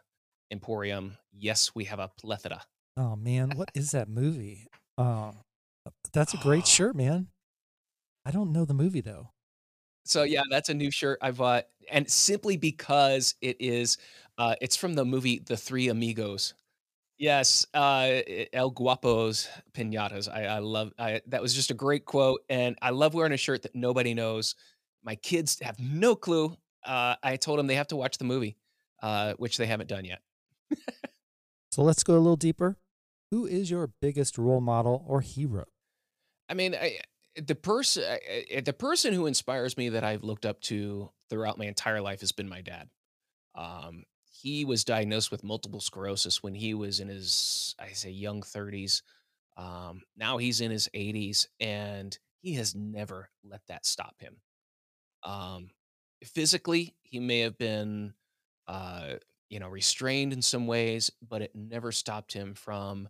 [0.52, 2.62] Emporium, yes, we have a plethora.
[2.96, 4.66] Oh man, what is that movie?
[4.96, 5.32] Uh,
[6.12, 7.28] that's a great shirt, man.
[8.24, 9.30] I don't know the movie though.
[10.06, 13.96] So, yeah, that's a new shirt I bought, and simply because it is,
[14.36, 16.52] uh, it's from the movie The Three Amigos.
[17.16, 18.20] Yes, uh,
[18.52, 20.28] El Guapo's Piñatas.
[20.28, 23.36] I I love I that was just a great quote, and I love wearing a
[23.36, 24.56] shirt that nobody knows.
[25.02, 26.56] My kids have no clue.
[26.84, 28.56] Uh, I them they have to watch the movie,
[29.02, 30.20] uh, which they haven't done yet.
[31.74, 32.76] So let's go a little deeper.
[33.34, 35.64] Who is your biggest role model or hero?
[36.48, 37.00] I mean, I
[37.34, 38.04] the person
[38.64, 42.30] the person who inspires me that I've looked up to throughout my entire life has
[42.30, 42.90] been my dad.
[43.56, 48.42] Um, he was diagnosed with multiple sclerosis when he was in his, I say, young
[48.42, 49.02] 30s.
[49.56, 54.36] Um, now he's in his 80s, and he has never let that stop him.
[55.24, 55.70] Um,
[56.24, 58.14] physically, he may have been,
[58.68, 59.14] uh,
[59.50, 63.08] you know, restrained in some ways, but it never stopped him from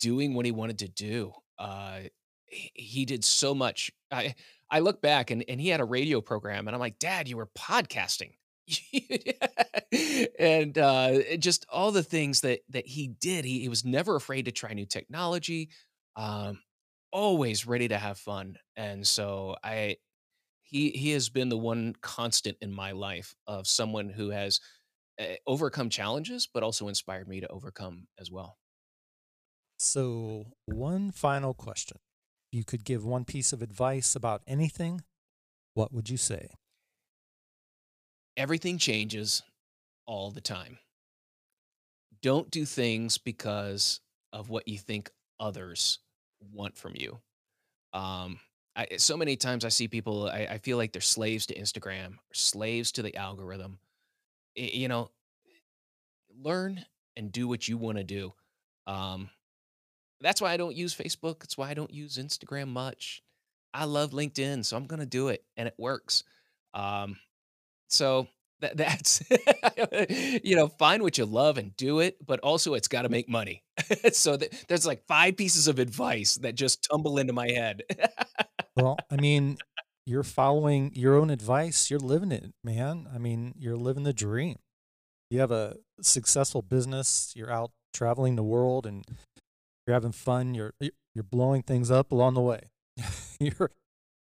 [0.00, 1.32] doing what he wanted to do.
[1.58, 2.00] Uh,
[2.46, 3.90] he he did so much.
[4.10, 4.34] I
[4.70, 7.36] I look back and and he had a radio program, and I'm like, "Dad, you
[7.36, 8.32] were podcasting."
[10.38, 14.44] And, uh, just all the things that that he did, he he was never afraid
[14.46, 15.70] to try new technology,
[16.16, 16.60] um,
[17.12, 19.96] always ready to have fun, and so I
[20.62, 24.60] he he has been the one constant in my life of someone who has,
[25.18, 28.59] eh, overcome challenges, but also inspired me to overcome as well.
[29.82, 31.96] So, one final question.
[32.52, 35.04] If you could give one piece of advice about anything,
[35.72, 36.50] what would you say?
[38.40, 39.42] everything changes
[40.06, 40.78] all the time.
[42.22, 44.00] Don't do things because
[44.32, 45.98] of what you think others
[46.52, 47.18] want from you.
[47.92, 48.40] Um,
[48.74, 52.14] I, so many times I see people, I, I feel like they're slaves to Instagram
[52.14, 53.78] or slaves to the algorithm.
[54.56, 55.10] Y- you know,
[56.42, 56.84] learn
[57.16, 58.32] and do what you want to do.
[58.86, 59.28] Um,
[60.20, 61.40] that's why I don't use Facebook.
[61.40, 63.22] That's why I don't use Instagram much.
[63.72, 66.24] I love LinkedIn, so I'm going to do it, and it works.
[66.74, 67.16] Um,
[67.88, 68.26] so
[68.60, 69.22] that, that's
[70.44, 73.28] you know, find what you love and do it, but also it's got to make
[73.28, 73.62] money.
[74.12, 77.82] so th- there's like five pieces of advice that just tumble into my head.
[78.76, 79.58] Well, I mean,
[80.06, 81.90] you're following your own advice.
[81.90, 83.08] You're living it, man.
[83.14, 84.56] I mean, you're living the dream.
[85.30, 87.32] You have a successful business.
[87.36, 89.04] You're out traveling the world and
[89.90, 90.54] you're having fun.
[90.54, 90.72] You're
[91.14, 92.70] you're blowing things up along the way.
[93.40, 93.72] you're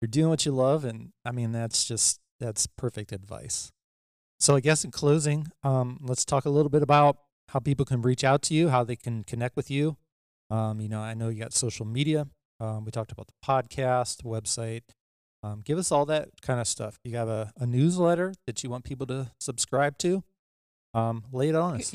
[0.00, 3.72] you're doing what you love, and I mean that's just that's perfect advice.
[4.38, 8.02] So I guess in closing, um, let's talk a little bit about how people can
[8.02, 9.96] reach out to you, how they can connect with you.
[10.48, 12.28] Um, you know, I know you got social media.
[12.60, 14.82] Um, we talked about the podcast, website.
[15.42, 17.00] Um, give us all that kind of stuff.
[17.02, 20.22] You have a, a newsletter that you want people to subscribe to.
[20.94, 21.92] Um, lay it on us.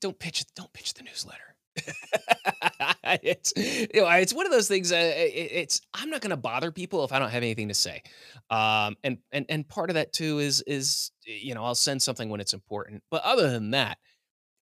[0.00, 1.55] don't pitch don't pitch the newsletter.
[3.22, 4.92] it's you know it's one of those things.
[4.92, 7.74] Uh, it, it's I'm not going to bother people if I don't have anything to
[7.74, 8.02] say,
[8.50, 12.28] um, and and and part of that too is is you know I'll send something
[12.28, 13.02] when it's important.
[13.10, 13.98] But other than that,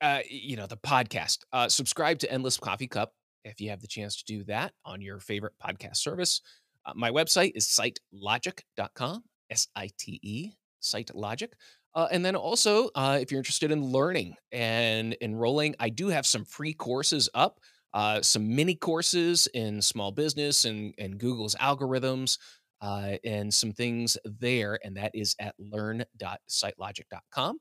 [0.00, 1.38] uh, you know the podcast.
[1.52, 5.00] Uh, subscribe to Endless Coffee Cup if you have the chance to do that on
[5.00, 6.40] your favorite podcast service.
[6.86, 9.24] Uh, my website is sitelogic.com.
[9.50, 10.50] S I T E
[10.80, 11.52] Site Logic.
[11.94, 16.26] Uh, and then also, uh, if you're interested in learning and enrolling, I do have
[16.26, 17.60] some free courses up,
[17.92, 22.38] uh, some mini courses in small business and, and Google's algorithms,
[22.80, 24.78] uh, and some things there.
[24.82, 27.58] And that is at learn.sitelogic.com.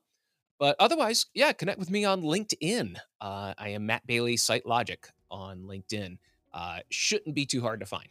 [0.58, 2.96] But otherwise, yeah, connect with me on LinkedIn.
[3.20, 6.18] Uh, I am Matt Bailey, Site Logic on LinkedIn.
[6.52, 8.08] Uh, shouldn't be too hard to find.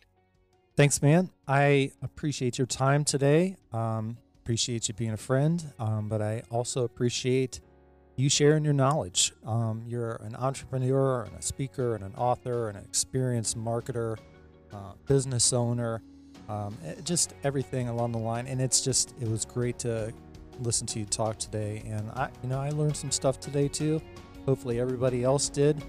[0.76, 1.30] Thanks, man.
[1.48, 3.58] I appreciate your time today.
[3.72, 7.62] Um, appreciate you being a friend, um, but I also appreciate
[8.18, 9.32] you sharing your knowledge.
[9.46, 14.18] Um, you're an entrepreneur and a speaker and an author and an experienced marketer,
[14.74, 16.02] uh, business owner,
[16.50, 18.46] um, eh, just everything along the line.
[18.48, 20.12] And it's just, it was great to
[20.60, 21.82] listen to you talk today.
[21.86, 24.02] And I, you know, I learned some stuff today too.
[24.46, 25.82] Hopefully everybody else did.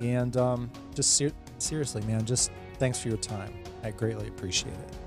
[0.00, 2.50] And um, just ser- seriously, man, just
[2.80, 3.52] thanks for your time.
[3.84, 4.99] I greatly appreciate it.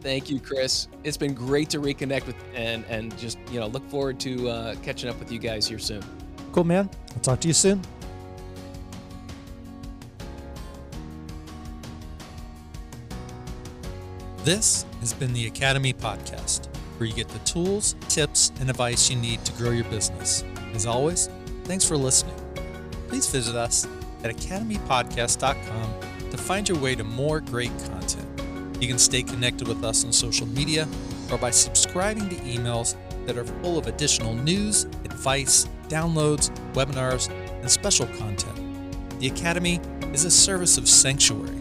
[0.00, 0.88] Thank you, Chris.
[1.04, 4.74] It's been great to reconnect with and and just you know look forward to uh,
[4.76, 6.02] catching up with you guys here soon.
[6.52, 6.88] Cool, man.
[7.14, 7.82] I'll talk to you soon.
[14.42, 19.16] This has been the Academy Podcast, where you get the tools, tips, and advice you
[19.16, 20.44] need to grow your business.
[20.74, 21.28] As always,
[21.64, 22.34] thanks for listening.
[23.08, 23.86] Please visit us
[24.24, 28.19] at academypodcast.com to find your way to more great content.
[28.80, 30.88] You can stay connected with us on social media
[31.30, 37.28] or by subscribing to emails that are full of additional news, advice, downloads, webinars,
[37.60, 38.58] and special content.
[39.20, 39.80] The Academy
[40.14, 41.58] is a service of Sanctuary.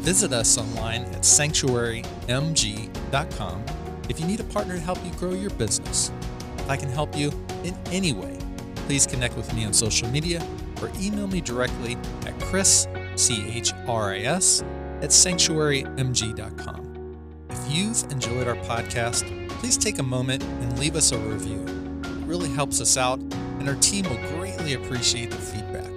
[0.00, 3.64] Visit us online at sanctuarymg.com
[4.08, 6.10] if you need a partner to help you grow your business.
[6.58, 7.30] If I can help you
[7.62, 8.38] in any way,
[8.86, 10.42] please connect with me on social media
[10.80, 11.96] or email me directly
[12.26, 12.86] at chris,
[13.16, 14.62] C-H-R-I-S,
[15.04, 17.18] at sanctuarymg.com.
[17.50, 21.62] If you've enjoyed our podcast, please take a moment and leave us a review.
[22.02, 25.90] It really helps us out, and our team will greatly appreciate the feedback.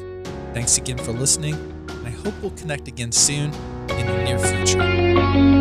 [0.54, 1.56] Thanks again for listening,
[1.90, 3.54] and I hope we'll connect again soon
[3.90, 5.57] in the near future.